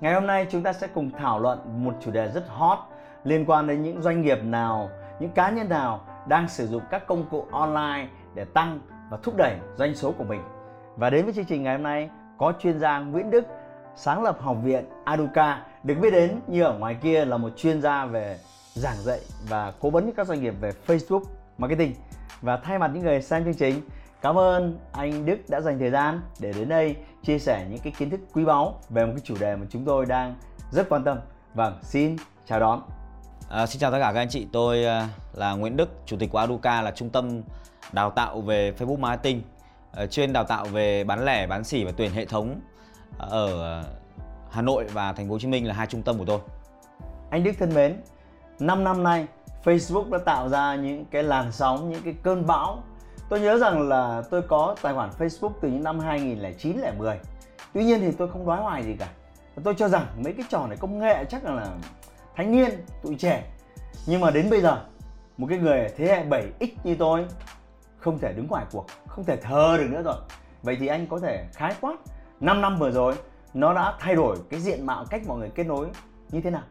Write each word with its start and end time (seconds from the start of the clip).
Ngày 0.00 0.14
hôm 0.14 0.26
nay 0.26 0.46
chúng 0.50 0.62
ta 0.62 0.72
sẽ 0.72 0.86
cùng 0.86 1.10
thảo 1.10 1.40
luận 1.40 1.84
một 1.84 1.94
chủ 2.00 2.10
đề 2.10 2.28
rất 2.28 2.44
hot 2.48 2.78
liên 3.24 3.44
quan 3.46 3.66
đến 3.66 3.82
những 3.82 4.02
doanh 4.02 4.22
nghiệp 4.22 4.38
nào, 4.42 4.90
những 5.20 5.30
cá 5.30 5.50
nhân 5.50 5.68
nào 5.68 6.00
đang 6.28 6.48
sử 6.48 6.66
dụng 6.66 6.82
các 6.90 7.06
công 7.06 7.24
cụ 7.30 7.46
online 7.50 8.08
để 8.34 8.44
tăng 8.44 8.80
và 9.10 9.18
thúc 9.22 9.34
đẩy 9.36 9.56
doanh 9.76 9.94
số 9.94 10.12
của 10.18 10.24
mình. 10.24 10.40
Và 10.96 11.10
đến 11.10 11.24
với 11.24 11.34
chương 11.34 11.44
trình 11.44 11.62
ngày 11.62 11.74
hôm 11.74 11.82
nay 11.82 12.10
có 12.38 12.52
chuyên 12.60 12.78
gia 12.78 12.98
Nguyễn 12.98 13.30
Đức, 13.30 13.44
sáng 13.96 14.22
lập 14.22 14.38
học 14.40 14.56
viện 14.62 14.84
Aduca, 15.04 15.62
được 15.82 15.94
biết 16.00 16.10
đến 16.10 16.40
như 16.46 16.62
ở 16.62 16.78
ngoài 16.78 16.96
kia 17.02 17.24
là 17.24 17.36
một 17.36 17.50
chuyên 17.56 17.82
gia 17.82 18.04
về 18.04 18.38
giảng 18.74 18.96
dạy 18.96 19.20
và 19.48 19.72
cố 19.80 19.90
vấn 19.90 20.12
các 20.12 20.26
doanh 20.26 20.42
nghiệp 20.42 20.54
về 20.60 20.70
Facebook 20.86 21.22
marketing. 21.58 21.94
Và 22.40 22.56
thay 22.56 22.78
mặt 22.78 22.90
những 22.94 23.02
người 23.02 23.22
xem 23.22 23.44
chương 23.44 23.54
trình, 23.54 23.74
Cảm 24.24 24.38
ơn 24.38 24.78
anh 24.92 25.26
Đức 25.26 25.36
đã 25.48 25.60
dành 25.60 25.78
thời 25.78 25.90
gian 25.90 26.20
để 26.38 26.52
đến 26.52 26.68
đây 26.68 26.96
chia 27.22 27.38
sẻ 27.38 27.66
những 27.70 27.78
cái 27.78 27.92
kiến 27.98 28.10
thức 28.10 28.20
quý 28.32 28.44
báu 28.44 28.80
về 28.90 29.06
một 29.06 29.12
cái 29.16 29.20
chủ 29.24 29.34
đề 29.40 29.56
mà 29.56 29.66
chúng 29.70 29.84
tôi 29.84 30.06
đang 30.06 30.34
rất 30.70 30.88
quan 30.88 31.04
tâm. 31.04 31.18
Vâng, 31.54 31.78
xin 31.82 32.16
chào 32.46 32.60
đón. 32.60 32.82
À, 33.48 33.66
xin 33.66 33.80
chào 33.80 33.90
tất 33.90 33.98
cả 34.00 34.12
các 34.12 34.20
anh 34.20 34.28
chị, 34.28 34.46
tôi 34.52 34.84
à, 34.84 35.08
là 35.32 35.52
Nguyễn 35.52 35.76
Đức, 35.76 35.88
chủ 36.06 36.16
tịch 36.16 36.30
của 36.30 36.38
Aduca 36.38 36.82
là 36.82 36.90
trung 36.90 37.10
tâm 37.10 37.42
đào 37.92 38.10
tạo 38.10 38.40
về 38.40 38.72
Facebook 38.78 38.98
marketing, 38.98 39.42
uh, 40.02 40.10
chuyên 40.10 40.32
đào 40.32 40.44
tạo 40.44 40.64
về 40.64 41.04
bán 41.04 41.24
lẻ, 41.24 41.46
bán 41.46 41.64
sỉ 41.64 41.84
và 41.84 41.92
tuyển 41.96 42.10
hệ 42.10 42.24
thống 42.24 42.60
ở 43.18 43.82
Hà 44.50 44.62
Nội 44.62 44.84
và 44.92 45.12
Thành 45.12 45.28
phố 45.28 45.32
Hồ 45.32 45.38
Chí 45.38 45.48
Minh 45.48 45.68
là 45.68 45.74
hai 45.74 45.86
trung 45.86 46.02
tâm 46.02 46.18
của 46.18 46.24
tôi. 46.24 46.38
Anh 47.30 47.44
Đức 47.44 47.52
thân 47.58 47.74
mến, 47.74 47.96
5 48.58 48.84
năm 48.84 49.02
nay 49.02 49.26
Facebook 49.64 50.10
đã 50.10 50.18
tạo 50.18 50.48
ra 50.48 50.74
những 50.74 51.04
cái 51.04 51.22
làn 51.22 51.52
sóng, 51.52 51.90
những 51.90 52.02
cái 52.04 52.14
cơn 52.22 52.46
bão 52.46 52.82
Tôi 53.34 53.40
nhớ 53.40 53.58
rằng 53.58 53.88
là 53.88 54.22
tôi 54.30 54.42
có 54.42 54.76
tài 54.82 54.94
khoản 54.94 55.10
Facebook 55.18 55.50
từ 55.60 55.68
những 55.68 55.82
năm 55.82 55.98
2009 56.00 56.80
10. 56.98 57.18
Tuy 57.72 57.84
nhiên 57.84 58.00
thì 58.00 58.12
tôi 58.12 58.28
không 58.28 58.46
đoái 58.46 58.62
hoài 58.62 58.84
gì 58.84 58.96
cả. 58.98 59.08
Tôi 59.64 59.74
cho 59.78 59.88
rằng 59.88 60.06
mấy 60.24 60.32
cái 60.32 60.46
trò 60.50 60.66
này 60.66 60.76
công 60.80 60.98
nghệ 60.98 61.24
chắc 61.28 61.44
là, 61.44 61.54
là 61.54 61.68
thanh 62.36 62.52
niên, 62.52 62.70
tụi 63.02 63.14
trẻ. 63.14 63.44
Nhưng 64.06 64.20
mà 64.20 64.30
đến 64.30 64.50
bây 64.50 64.60
giờ, 64.60 64.84
một 65.36 65.46
cái 65.50 65.58
người 65.58 65.88
thế 65.96 66.06
hệ 66.06 66.24
7X 66.24 66.68
như 66.84 66.96
tôi 66.98 67.26
không 67.98 68.18
thể 68.18 68.32
đứng 68.32 68.46
ngoài 68.46 68.64
cuộc, 68.72 68.86
không 69.06 69.24
thể 69.24 69.36
thờ 69.36 69.76
được 69.78 69.86
nữa 69.90 70.02
rồi. 70.04 70.16
Vậy 70.62 70.76
thì 70.80 70.86
anh 70.86 71.06
có 71.06 71.18
thể 71.18 71.44
khái 71.52 71.74
quát 71.80 71.96
5 72.40 72.60
năm 72.60 72.78
vừa 72.78 72.90
rồi 72.90 73.14
nó 73.54 73.74
đã 73.74 73.94
thay 74.00 74.14
đổi 74.14 74.36
cái 74.50 74.60
diện 74.60 74.86
mạo 74.86 75.04
cách 75.10 75.22
mọi 75.26 75.38
người 75.38 75.50
kết 75.54 75.64
nối 75.64 75.86
như 76.30 76.40
thế 76.40 76.50
nào? 76.50 76.62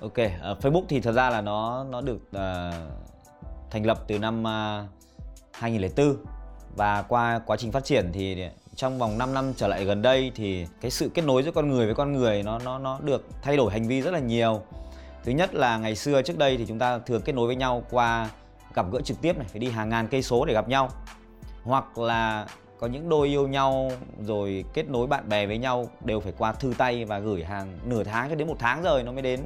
Ok, 0.00 0.12
uh, 0.12 0.64
Facebook 0.64 0.84
thì 0.88 1.00
thật 1.00 1.12
ra 1.12 1.30
là 1.30 1.40
nó 1.40 1.84
nó 1.84 2.00
được 2.00 2.20
uh, 2.30 2.74
thành 3.70 3.86
lập 3.86 3.98
từ 4.06 4.18
năm 4.18 4.42
uh, 4.42 4.98
2004 5.58 6.16
và 6.76 7.02
qua 7.02 7.40
quá 7.46 7.56
trình 7.56 7.72
phát 7.72 7.84
triển 7.84 8.10
thì 8.12 8.44
trong 8.76 8.98
vòng 8.98 9.18
5 9.18 9.34
năm 9.34 9.52
trở 9.56 9.68
lại 9.68 9.84
gần 9.84 10.02
đây 10.02 10.32
thì 10.34 10.66
cái 10.80 10.90
sự 10.90 11.10
kết 11.14 11.22
nối 11.24 11.42
giữa 11.42 11.50
con 11.50 11.70
người 11.70 11.86
với 11.86 11.94
con 11.94 12.12
người 12.12 12.42
nó 12.42 12.58
nó 12.58 12.78
nó 12.78 12.98
được 13.02 13.26
thay 13.42 13.56
đổi 13.56 13.72
hành 13.72 13.88
vi 13.88 14.00
rất 14.00 14.10
là 14.10 14.18
nhiều. 14.18 14.62
Thứ 15.24 15.32
nhất 15.32 15.54
là 15.54 15.78
ngày 15.78 15.96
xưa 15.96 16.22
trước 16.22 16.38
đây 16.38 16.56
thì 16.56 16.66
chúng 16.66 16.78
ta 16.78 16.98
thường 16.98 17.22
kết 17.22 17.34
nối 17.34 17.46
với 17.46 17.56
nhau 17.56 17.82
qua 17.90 18.30
gặp 18.74 18.86
gỡ 18.92 19.00
trực 19.00 19.20
tiếp 19.22 19.36
này, 19.38 19.46
phải 19.50 19.58
đi 19.58 19.68
hàng 19.68 19.88
ngàn 19.88 20.08
cây 20.08 20.22
số 20.22 20.44
để 20.44 20.54
gặp 20.54 20.68
nhau. 20.68 20.90
Hoặc 21.62 21.98
là 21.98 22.46
có 22.78 22.86
những 22.86 23.08
đôi 23.08 23.28
yêu 23.28 23.48
nhau 23.48 23.92
rồi 24.26 24.64
kết 24.74 24.88
nối 24.88 25.06
bạn 25.06 25.28
bè 25.28 25.46
với 25.46 25.58
nhau 25.58 25.88
đều 26.04 26.20
phải 26.20 26.32
qua 26.38 26.52
thư 26.52 26.74
tay 26.78 27.04
và 27.04 27.18
gửi 27.18 27.44
hàng 27.44 27.78
nửa 27.84 28.04
tháng 28.04 28.28
cho 28.28 28.34
đến 28.34 28.48
một 28.48 28.56
tháng 28.58 28.82
rồi 28.82 29.02
nó 29.02 29.12
mới 29.12 29.22
đến 29.22 29.40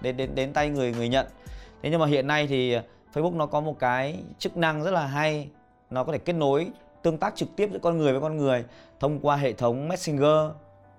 đến 0.00 0.16
đến 0.16 0.34
đến 0.34 0.52
tay 0.52 0.68
người 0.68 0.92
người 0.92 1.08
nhận. 1.08 1.26
Thế 1.82 1.90
nhưng 1.90 2.00
mà 2.00 2.06
hiện 2.06 2.26
nay 2.26 2.46
thì 2.46 2.76
Facebook 3.16 3.36
nó 3.36 3.46
có 3.46 3.60
một 3.60 3.78
cái 3.78 4.22
chức 4.38 4.56
năng 4.56 4.82
rất 4.82 4.90
là 4.90 5.06
hay. 5.06 5.48
Nó 5.90 6.04
có 6.04 6.12
thể 6.12 6.18
kết 6.18 6.32
nối 6.32 6.70
tương 7.02 7.18
tác 7.18 7.36
trực 7.36 7.56
tiếp 7.56 7.70
giữa 7.72 7.78
con 7.78 7.98
người 7.98 8.12
với 8.12 8.20
con 8.20 8.36
người 8.36 8.64
thông 9.00 9.20
qua 9.20 9.36
hệ 9.36 9.52
thống 9.52 9.88
Messenger, 9.88 10.50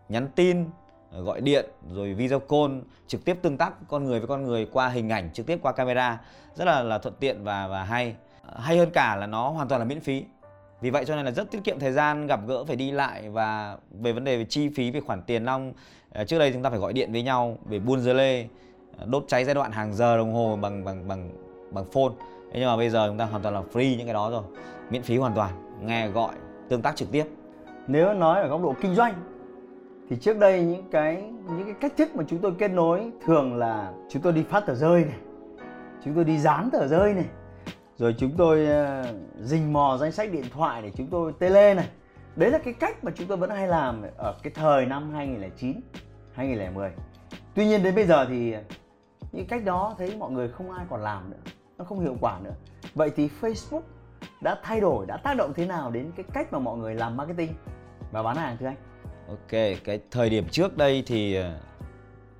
nhắn 0.09 0.27
tin, 0.35 0.65
ờ, 1.11 1.21
gọi 1.21 1.41
điện 1.41 1.65
rồi 1.93 2.13
video 2.13 2.39
call 2.39 2.79
trực 3.07 3.25
tiếp 3.25 3.37
tương 3.41 3.57
tác 3.57 3.73
con 3.87 4.05
người 4.05 4.19
với 4.19 4.27
con 4.27 4.43
người 4.43 4.65
qua 4.65 4.87
hình 4.87 5.09
ảnh 5.09 5.29
trực 5.33 5.45
tiếp 5.45 5.59
qua 5.61 5.71
camera. 5.71 6.21
Rất 6.55 6.65
là 6.65 6.83
là 6.83 6.97
thuận 6.97 7.15
tiện 7.19 7.43
và 7.43 7.67
và 7.67 7.83
hay. 7.83 8.15
Ờ, 8.45 8.59
hay 8.59 8.77
hơn 8.77 8.89
cả 8.93 9.15
là 9.15 9.27
nó 9.27 9.49
hoàn 9.49 9.67
toàn 9.67 9.81
là 9.81 9.85
miễn 9.85 9.99
phí. 9.99 10.23
Vì 10.81 10.89
vậy 10.89 11.05
cho 11.05 11.15
nên 11.15 11.25
là 11.25 11.31
rất 11.31 11.51
tiết 11.51 11.63
kiệm 11.63 11.79
thời 11.79 11.91
gian 11.91 12.27
gặp 12.27 12.39
gỡ 12.47 12.65
phải 12.65 12.75
đi 12.75 12.91
lại 12.91 13.29
và 13.29 13.77
về 13.91 14.13
vấn 14.13 14.23
đề 14.23 14.37
về 14.37 14.45
chi 14.49 14.69
phí 14.75 14.91
về 14.91 14.99
khoản 14.99 15.21
tiền 15.21 15.45
nong. 15.45 15.73
Ờ, 16.11 16.25
trước 16.25 16.39
đây 16.39 16.51
chúng 16.53 16.63
ta 16.63 16.69
phải 16.69 16.79
gọi 16.79 16.93
điện 16.93 17.11
với 17.11 17.23
nhau 17.23 17.57
để 17.65 17.79
buôn 17.79 17.99
dưa 17.99 18.13
lê 18.13 18.47
đốt 19.05 19.25
cháy 19.27 19.45
giai 19.45 19.55
đoạn 19.55 19.71
hàng 19.71 19.93
giờ 19.93 20.17
đồng 20.17 20.33
hồ 20.33 20.57
bằng 20.61 20.85
bằng 20.85 21.07
bằng 21.07 21.46
bằng 21.71 21.85
phone. 21.85 22.11
Thế 22.51 22.59
nhưng 22.59 22.65
mà 22.65 22.77
bây 22.77 22.89
giờ 22.89 23.07
chúng 23.07 23.17
ta 23.17 23.25
hoàn 23.25 23.41
toàn 23.41 23.55
là 23.55 23.61
free 23.73 23.97
những 23.97 24.07
cái 24.07 24.13
đó 24.13 24.29
rồi 24.29 24.43
miễn 24.89 25.01
phí 25.01 25.17
hoàn 25.17 25.33
toàn 25.35 25.79
nghe 25.81 26.07
gọi 26.07 26.33
tương 26.69 26.81
tác 26.81 26.95
trực 26.95 27.11
tiếp. 27.11 27.25
Nếu 27.87 28.13
nói 28.13 28.41
ở 28.41 28.47
góc 28.47 28.63
độ 28.63 28.75
kinh 28.81 28.95
doanh 28.95 29.13
thì 30.09 30.15
trước 30.15 30.37
đây 30.37 30.61
những 30.61 30.89
cái 30.91 31.23
những 31.57 31.65
cái 31.65 31.75
cách 31.81 31.93
thức 31.97 32.15
mà 32.15 32.23
chúng 32.27 32.39
tôi 32.39 32.53
kết 32.57 32.67
nối 32.67 33.11
thường 33.25 33.55
là 33.55 33.93
chúng 34.09 34.21
tôi 34.21 34.33
đi 34.33 34.43
phát 34.43 34.65
tờ 34.65 34.75
rơi 34.75 35.05
này 35.05 35.17
chúng 36.05 36.15
tôi 36.15 36.23
đi 36.23 36.39
dán 36.39 36.69
tờ 36.71 36.87
rơi 36.87 37.13
này 37.13 37.25
rồi 37.97 38.15
chúng 38.17 38.31
tôi 38.37 38.67
uh, 38.67 39.15
rình 39.39 39.73
mò 39.73 39.97
danh 40.01 40.11
sách 40.11 40.31
điện 40.31 40.45
thoại 40.53 40.81
để 40.81 40.91
chúng 40.95 41.07
tôi 41.07 41.33
tele 41.39 41.73
này. 41.73 41.87
Đấy 42.35 42.51
là 42.51 42.57
cái 42.57 42.73
cách 42.73 43.03
mà 43.03 43.11
chúng 43.15 43.27
tôi 43.27 43.37
vẫn 43.37 43.49
hay 43.49 43.67
làm 43.67 44.01
ở 44.17 44.35
cái 44.43 44.53
thời 44.55 44.85
năm 44.85 45.13
2009 45.13 45.81
2010 46.33 46.91
tuy 47.55 47.65
nhiên 47.65 47.83
đến 47.83 47.95
bây 47.95 48.05
giờ 48.05 48.25
thì 48.29 48.55
những 49.31 49.47
cách 49.47 49.65
đó 49.65 49.95
thấy 49.97 50.15
mọi 50.19 50.31
người 50.31 50.49
không 50.49 50.71
ai 50.71 50.85
còn 50.89 51.01
làm 51.01 51.29
nữa 51.29 51.37
nó 51.77 51.85
không 51.85 51.99
hiệu 51.99 52.17
quả 52.21 52.39
nữa. 52.43 52.53
Vậy 52.95 53.11
thì 53.15 53.29
Facebook 53.41 53.81
đã 54.41 54.59
thay 54.63 54.81
đổi 54.81 55.05
đã 55.05 55.17
tác 55.17 55.37
động 55.37 55.53
thế 55.55 55.65
nào 55.65 55.91
đến 55.91 56.11
cái 56.15 56.25
cách 56.33 56.53
mà 56.53 56.59
mọi 56.59 56.77
người 56.77 56.95
làm 56.95 57.17
marketing 57.17 57.53
và 58.11 58.23
bán 58.23 58.37
hàng 58.37 58.57
thưa 58.59 58.65
anh? 58.65 58.77
Ok 59.27 59.81
cái 59.83 59.99
thời 60.11 60.29
điểm 60.29 60.47
trước 60.51 60.77
đây 60.77 61.03
thì 61.07 61.37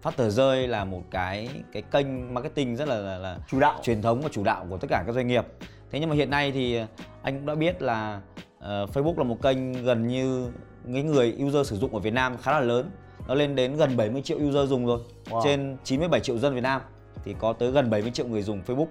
phát 0.02 0.18
tờ 0.18 0.30
rơi 0.30 0.68
là 0.68 0.86
một 0.86 1.02
cái 1.12 1.50
cái 1.72 1.82
kênh 1.82 2.34
marketing 2.34 2.76
rất 2.76 2.88
là, 2.88 2.96
là, 2.96 3.18
là 3.18 3.38
chủ 3.48 3.60
đạo. 3.60 3.80
truyền 3.84 4.02
thống 4.02 4.22
và 4.22 4.30
chủ 4.32 4.44
đạo 4.44 4.66
của 4.70 4.78
tất 4.78 4.88
cả 4.90 5.04
các 5.06 5.14
doanh 5.14 5.28
nghiệp. 5.28 5.46
Thế 5.92 6.00
nhưng 6.00 6.10
mà 6.10 6.16
hiện 6.16 6.30
nay 6.30 6.52
thì 6.52 6.76
ờ, 6.76 6.86
anh 7.22 7.38
cũng 7.38 7.46
đã 7.46 7.56
biết 7.56 7.82
là 7.82 8.22
uh, 8.58 8.64
Facebook 8.64 9.18
là 9.18 9.24
một 9.24 9.42
kênh 9.42 9.84
gần 9.84 10.08
như 10.08 10.52
cái 10.94 11.04
người 11.04 11.38
user 11.44 11.68
sử 11.68 11.78
dụng 11.78 11.94
ở 11.94 12.00
Việt 12.00 12.14
Nam 12.14 12.38
khá 12.38 12.52
là 12.52 12.60
lớn. 12.60 12.90
Nó 13.28 13.36
lên 13.36 13.56
đến 13.56 13.76
gần 13.76 13.98
70 13.98 14.22
triệu 14.22 14.38
user 14.38 14.70
dùng 14.70 14.86
rồi. 14.86 15.00
Wow. 15.30 15.42
trên 15.44 15.78
97 15.84 16.20
triệu 16.20 16.38
dân 16.38 16.56
Việt 16.56 16.62
Nam. 16.62 16.82
Thì 17.24 17.36
có 17.40 17.54
tới 17.54 17.72
gần 17.72 17.90
70 17.90 18.12
triệu 18.12 18.28
người 18.28 18.42
dùng 18.42 18.62
Facebook 18.68 18.88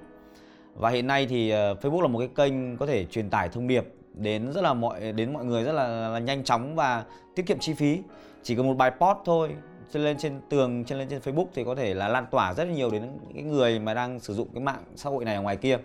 và 0.78 0.90
hiện 0.90 1.06
nay 1.06 1.26
thì 1.26 1.50
ờ, 1.50 1.74
Facebook 1.74 2.00
là 2.00 2.08
một 2.08 2.18
cái 2.18 2.28
kênh 2.34 2.76
có 2.76 2.86
thể 2.86 3.04
truyền 3.04 3.30
tải 3.30 3.48
thông 3.48 3.66
điệp 3.66 3.84
đến 4.14 4.52
rất 4.52 4.64
là 4.64 4.74
mọi 4.74 5.12
đến 5.12 5.32
mọi 5.32 5.44
người 5.44 5.64
rất 5.64 5.72
là, 5.72 6.08
là 6.08 6.18
nhanh 6.18 6.44
chóng 6.44 6.74
và 6.74 7.04
tiết 7.34 7.46
kiệm 7.46 7.58
chi 7.58 7.74
phí. 7.74 7.98
Chỉ 8.42 8.56
cần 8.56 8.66
một 8.66 8.74
bài 8.74 8.90
post 8.90 9.18
thôi 9.24 9.50
trên 9.92 10.04
lên 10.04 10.16
trên 10.18 10.40
tường 10.48 10.84
trên 10.84 10.98
lên 10.98 11.08
trên 11.08 11.20
Facebook 11.20 11.46
thì 11.54 11.64
có 11.64 11.74
thể 11.74 11.94
là 11.94 12.08
lan 12.08 12.26
tỏa 12.30 12.54
rất 12.54 12.64
là 12.64 12.74
nhiều 12.74 12.90
đến 12.90 13.02
cái 13.34 13.42
người 13.42 13.78
mà 13.78 13.94
đang 13.94 14.20
sử 14.20 14.34
dụng 14.34 14.48
cái 14.54 14.62
mạng 14.62 14.82
xã 14.96 15.10
hội 15.10 15.24
này 15.24 15.34
ở 15.34 15.42
ngoài 15.42 15.56
kia. 15.56 15.78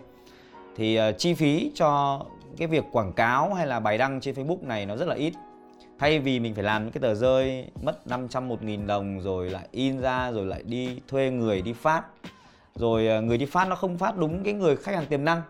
Thì 0.76 0.98
uh, 1.08 1.18
chi 1.18 1.34
phí 1.34 1.72
cho 1.74 2.20
cái 2.56 2.68
việc 2.68 2.84
quảng 2.92 3.12
cáo 3.12 3.54
hay 3.54 3.66
là 3.66 3.80
bài 3.80 3.98
đăng 3.98 4.20
trên 4.20 4.34
Facebook 4.34 4.66
này 4.66 4.86
nó 4.86 4.96
rất 4.96 5.08
là 5.08 5.14
ít. 5.14 5.34
Thay 5.98 6.18
vì 6.18 6.40
mình 6.40 6.54
phải 6.54 6.64
làm 6.64 6.82
những 6.82 6.92
cái 6.92 7.00
tờ 7.00 7.14
rơi 7.14 7.66
mất 7.82 8.06
500 8.06 8.48
một 8.48 8.62
nghìn 8.62 8.86
đồng 8.86 9.20
rồi 9.20 9.50
lại 9.50 9.68
in 9.70 10.00
ra 10.00 10.32
rồi 10.32 10.46
lại 10.46 10.62
đi 10.62 11.00
thuê 11.08 11.30
người 11.30 11.62
đi 11.62 11.72
phát 11.72 12.02
rồi 12.74 13.06
ờ, 13.06 13.20
người 13.20 13.38
đi 13.38 13.46
phát 13.46 13.68
nó 13.68 13.76
không 13.76 13.98
phát 13.98 14.16
đúng 14.16 14.44
cái 14.44 14.54
người 14.54 14.76
khách 14.76 14.94
hàng 14.94 15.06
tiềm 15.06 15.24
năng. 15.24 15.42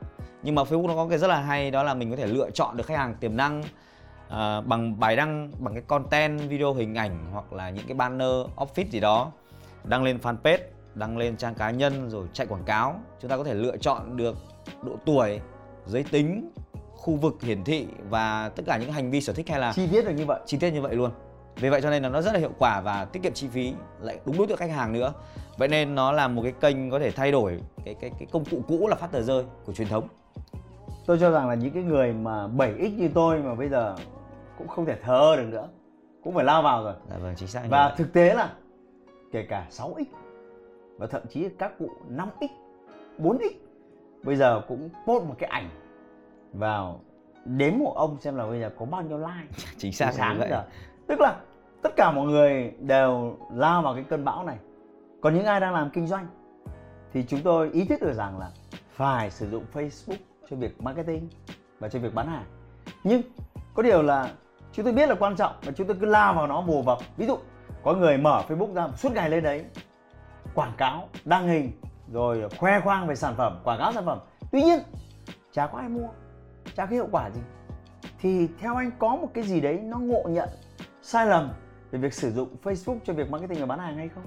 Nhưng 0.43 0.55
mà 0.55 0.63
Facebook 0.63 0.87
nó 0.87 0.95
có 0.95 1.07
cái 1.09 1.19
rất 1.19 1.29
là 1.29 1.41
hay 1.41 1.71
đó 1.71 1.83
là 1.83 1.95
mình 1.95 2.11
có 2.11 2.17
thể 2.17 2.27
lựa 2.27 2.51
chọn 2.51 2.77
được 2.77 2.87
khách 2.87 2.99
hàng 2.99 3.15
tiềm 3.21 3.37
năng 3.37 3.61
uh, 4.27 4.67
bằng 4.67 5.01
bài 5.01 5.17
đăng 5.17 5.51
bằng 5.59 5.75
cái 5.75 5.83
content 5.87 6.41
video 6.49 6.75
hình 6.75 6.95
ảnh 6.95 7.27
hoặc 7.33 7.53
là 7.53 7.71
những 7.71 7.87
cái 7.87 7.95
banner 7.95 8.31
office 8.57 8.91
gì 8.91 9.01
đó. 9.01 9.33
Đăng 9.85 10.03
lên 10.03 10.19
fanpage 10.23 10.59
đăng 10.95 11.19
lên 11.19 11.37
trang 11.37 11.55
cá 11.55 11.71
nhân 11.71 12.11
rồi 12.11 12.27
chạy 12.33 12.47
quảng 12.47 12.65
cáo. 12.65 13.01
Chúng 13.21 13.31
ta 13.31 13.37
có 13.37 13.45
thể 13.45 13.55
lựa 13.55 13.77
chọn 13.77 14.17
được 14.17 14.37
độ 14.83 14.93
tuổi 15.07 15.41
giới 15.87 16.05
tính 16.11 16.51
khu 17.03 17.17
vực 17.17 17.43
hiển 17.43 17.65
thị 17.65 17.87
và 18.11 18.49
tất 18.49 18.63
cả 18.67 18.79
những 18.79 18.93
hành 18.93 19.11
vi 19.11 19.21
sở 19.21 19.33
thích 19.33 19.49
hay 19.49 19.61
là 19.61 19.73
chi 19.73 19.87
tiết 19.93 20.05
được 20.05 20.13
như 20.13 20.27
vậy. 20.27 20.41
chi 20.47 20.57
tiết 20.57 20.71
như 20.71 20.83
vậy 20.83 20.95
luôn 20.95 21.11
vì 21.57 21.69
vậy 21.69 21.81
cho 21.83 21.91
nên 21.91 22.03
là 22.03 22.09
nó 22.09 22.23
rất 22.23 22.33
là 22.33 22.39
hiệu 22.39 22.53
quả 22.59 22.81
và 22.81 23.05
tiết 23.05 23.23
kiệm 23.23 23.33
chi 23.33 23.49
phí 23.49 23.75
lại 24.01 24.21
đúng 24.27 24.39
đối 24.39 24.47
tượng 24.47 24.57
khách 24.57 24.71
hàng 24.71 24.93
nữa. 24.93 25.13
Vậy 25.59 25.69
nên 25.69 25.95
nó 25.95 26.13
là 26.13 26.29
một 26.29 26.43
cái 26.43 26.53
kênh 26.61 26.91
có 26.91 26.99
thể 26.99 27.11
thay 27.11 27.33
đổi 27.33 27.61
cái 27.85 27.95
cái 27.95 28.11
cái 28.19 28.29
công 28.33 28.45
cụ 28.45 28.63
cũ 28.69 28.89
là 28.89 28.97
phát 28.97 29.13
tờ 29.13 29.23
rơi 29.23 29.45
của 29.67 29.73
truyền 29.73 29.89
thống. 29.89 30.09
Tôi 31.07 31.19
cho 31.21 31.31
rằng 31.31 31.49
là 31.49 31.55
những 31.55 31.73
cái 31.73 31.83
người 31.83 32.13
mà 32.13 32.47
7x 32.47 32.97
như 32.97 33.11
tôi 33.15 33.39
mà 33.39 33.55
bây 33.55 33.69
giờ 33.69 33.97
cũng 34.59 34.69
không 34.69 34.87
thể 34.87 34.97
thờ 35.03 35.35
được 35.37 35.47
nữa 35.51 35.69
cũng 36.25 36.35
phải 36.35 36.45
lao 36.45 36.63
vào 36.63 36.85
rồi. 36.85 36.95
Dạ 37.11 37.17
vâng 37.19 37.35
chính 37.37 37.49
xác 37.49 37.63
và 37.71 37.95
thực 37.97 38.13
tế 38.13 38.35
là 38.35 38.53
kể 39.33 39.47
cả 39.49 39.67
6x 39.71 40.05
và 40.99 41.07
thậm 41.07 41.23
chí 41.31 41.49
các 41.59 41.79
cụ 41.79 41.91
5x 42.11 42.49
4x 43.19 43.51
bây 44.23 44.37
giờ 44.37 44.63
cũng 44.69 44.89
post 45.07 45.25
một 45.25 45.35
cái 45.39 45.51
ảnh 45.51 45.71
vào 46.53 47.01
đếm 47.45 47.73
một 47.79 47.93
ông 47.97 48.21
xem 48.21 48.37
là 48.37 48.47
bây 48.47 48.61
giờ 48.61 48.71
có 48.79 48.85
bao 48.85 49.03
nhiêu 49.03 49.19
like. 49.19 49.49
Chính 49.79 49.93
xác 49.93 50.13
sáng 50.13 50.39
vậy. 50.39 50.49
giờ 50.51 50.65
tức 51.07 51.21
là 51.21 51.37
tất 51.83 51.97
cả 51.97 52.11
mọi 52.11 52.27
người 52.27 52.73
đều 52.81 53.37
lao 53.55 53.83
vào 53.83 53.95
cái 53.95 54.05
cơn 54.05 54.25
bão 54.25 54.45
này. 54.45 54.57
Còn 55.21 55.35
những 55.35 55.45
ai 55.45 55.61
đang 55.61 55.75
làm 55.75 55.91
kinh 55.91 56.07
doanh 56.07 56.27
thì 57.13 57.25
chúng 57.29 57.41
tôi 57.41 57.71
ý 57.73 57.85
thức 57.85 58.01
được 58.01 58.13
rằng 58.13 58.39
là 58.39 58.51
phải 58.91 59.31
sử 59.31 59.51
dụng 59.51 59.65
Facebook 59.73 60.17
cho 60.51 60.57
việc 60.57 60.83
marketing 60.83 61.29
và 61.79 61.89
cho 61.89 61.99
việc 61.99 62.15
bán 62.15 62.27
hàng. 62.27 62.45
Nhưng 63.05 63.23
có 63.75 63.83
điều 63.83 64.03
là 64.03 64.31
chúng 64.73 64.85
tôi 64.85 64.95
biết 64.95 65.09
là 65.09 65.15
quan 65.15 65.37
trọng 65.37 65.53
và 65.65 65.73
chúng 65.73 65.87
tôi 65.87 65.97
cứ 66.01 66.07
lao 66.07 66.35
vào 66.35 66.47
nó 66.47 66.61
mù 66.61 66.83
vập 66.83 66.99
ví 67.17 67.27
dụ 67.27 67.39
có 67.83 67.95
người 67.95 68.19
mở 68.19 68.43
Facebook 68.49 68.75
ra 68.75 68.89
suốt 68.97 69.13
ngày 69.13 69.31
lên 69.31 69.45
đấy, 69.45 69.65
quảng 70.55 70.73
cáo, 70.77 71.09
đăng 71.25 71.49
hình, 71.49 71.73
rồi 72.13 72.49
khoe 72.59 72.81
khoang 72.81 73.07
về 73.07 73.15
sản 73.15 73.35
phẩm, 73.37 73.61
quảng 73.65 73.79
cáo 73.79 73.93
sản 73.93 74.05
phẩm. 74.07 74.19
Tuy 74.53 74.63
nhiên, 74.63 74.79
chả 75.53 75.67
có 75.67 75.79
ai 75.79 75.89
mua, 75.89 76.09
chả 76.75 76.87
có 76.87 76.93
hiệu 76.93 77.09
quả 77.13 77.31
gì. 77.31 77.41
Thì 78.21 78.49
theo 78.61 78.77
anh 78.77 78.91
có 78.99 79.17
một 79.17 79.29
cái 79.35 79.45
gì 79.45 79.61
đấy 79.61 79.81
nó 79.83 79.99
ngộ 79.99 80.23
nhận 80.29 80.49
sai 81.03 81.27
lầm 81.27 81.53
về 81.91 81.99
việc 81.99 82.15
sử 82.15 82.33
dụng 82.33 82.57
Facebook 82.63 82.99
cho 83.05 83.13
việc 83.13 83.31
marketing 83.31 83.61
và 83.61 83.67
bán 83.67 83.79
hàng 83.79 83.97
hay 83.97 84.09
không? 84.09 84.25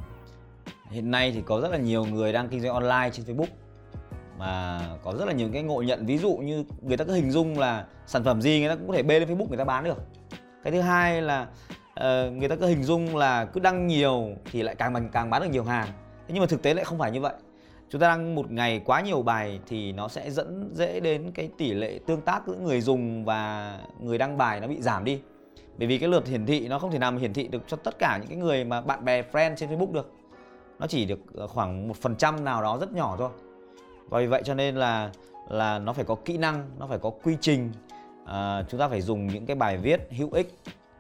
Hiện 0.90 1.12
nay 1.12 1.32
thì 1.32 1.42
có 1.46 1.62
rất 1.62 1.72
là 1.72 1.78
nhiều 1.78 2.06
người 2.06 2.34
đang 2.34 2.48
kinh 2.48 2.62
doanh 2.62 2.74
online 2.74 3.10
trên 3.14 3.26
Facebook 3.26 3.52
mà 4.40 4.82
có 5.04 5.14
rất 5.20 5.26
là 5.26 5.34
nhiều 5.34 5.50
cái 5.54 5.64
ngộ 5.64 5.82
nhận 5.82 6.06
ví 6.06 6.18
dụ 6.18 6.38
như 6.38 6.66
người 6.82 6.98
ta 6.98 7.06
cứ 7.06 7.14
hình 7.14 7.32
dung 7.32 7.60
là 7.60 7.86
sản 8.06 8.24
phẩm 8.24 8.42
gì 8.42 8.60
người 8.60 8.70
ta 8.70 8.76
cũng 8.76 8.88
có 8.88 8.94
thể 8.94 9.04
bê 9.04 9.20
lên 9.20 9.30
Facebook 9.30 9.48
người 9.48 9.58
ta 9.58 9.64
bán 9.64 9.84
được. 9.84 9.98
Cái 10.64 10.74
thứ 10.74 10.82
hai 10.82 11.22
là 11.22 11.48
uh, 12.00 12.34
người 12.34 12.50
ta 12.50 12.56
cứ 12.56 12.66
hình 12.66 12.84
dung 12.84 13.16
là 13.16 13.46
cứ 13.46 13.60
đăng 13.60 13.88
nhiều 13.88 14.30
thì 14.52 14.64
lại 14.64 14.76
càng 14.76 15.10
càng 15.12 15.30
bán 15.30 15.42
được 15.42 15.50
nhiều 15.52 15.64
hàng. 15.64 15.88
Thế 16.28 16.34
nhưng 16.34 16.40
mà 16.42 16.48
thực 16.48 16.62
tế 16.62 16.74
lại 16.74 16.86
không 16.86 16.98
phải 16.98 17.12
như 17.12 17.22
vậy. 17.22 17.34
Chúng 17.90 18.02
ta 18.02 18.08
đăng 18.08 18.36
một 18.36 18.52
ngày 18.52 18.82
quá 18.86 19.02
nhiều 19.02 19.22
bài 19.22 19.60
thì 19.68 19.92
nó 19.92 20.08
sẽ 20.08 20.32
dẫn 20.32 20.70
dễ 20.74 21.00
đến 21.00 21.32
cái 21.32 21.50
tỷ 21.58 21.74
lệ 21.74 22.00
tương 22.08 22.22
tác 22.22 22.48
giữa 22.48 22.56
người 22.56 22.82
dùng 22.82 23.26
và 23.26 23.72
người 24.00 24.18
đăng 24.18 24.38
bài 24.38 24.60
nó 24.60 24.68
bị 24.68 24.82
giảm 24.82 25.04
đi 25.04 25.22
bởi 25.78 25.88
vì 25.88 25.98
cái 25.98 26.10
lượt 26.10 26.28
hiển 26.28 26.46
thị 26.46 26.68
nó 26.68 26.80
không 26.80 26.92
thể 26.92 27.00
nào 27.00 27.12
mà 27.12 27.20
hiển 27.20 27.34
thị 27.34 27.48
được 27.48 27.64
cho 27.68 27.78
tất 27.78 28.00
cả 28.00 28.18
những 28.18 28.28
cái 28.28 28.38
người 28.38 28.64
mà 28.64 28.82
bạn 28.82 29.06
bè 29.06 29.24
friend 29.32 29.56
trên 29.56 29.70
Facebook 29.70 29.92
được. 29.92 30.12
Nó 30.80 30.88
chỉ 30.88 31.06
được 31.06 31.20
ờ, 31.34 31.48
khoảng 31.48 31.88
một 31.88 31.98
phần 31.98 32.16
trăm 32.16 32.44
nào 32.44 32.62
đó 32.62 32.78
rất 32.78 32.94
nhỏ 32.94 33.16
thôi. 33.20 33.30
Và 34.10 34.20
vì 34.20 34.28
vậy 34.28 34.42
cho 34.46 34.54
nên 34.54 34.76
là 34.76 35.12
là 35.50 35.80
nó 35.80 35.94
phải 35.94 36.06
có 36.06 36.16
kỹ 36.26 36.38
năng 36.38 36.70
nó 36.80 36.88
phải 36.88 36.98
có 37.00 37.10
quy 37.10 37.38
trình. 37.42 37.72
À, 38.26 38.64
chúng 38.70 38.80
ta 38.80 38.88
phải 38.88 39.02
dùng 39.02 39.28
những 39.28 39.46
cái 39.46 39.56
bài 39.56 39.78
viết 39.78 40.08
hữu 40.12 40.30
ích. 40.32 40.54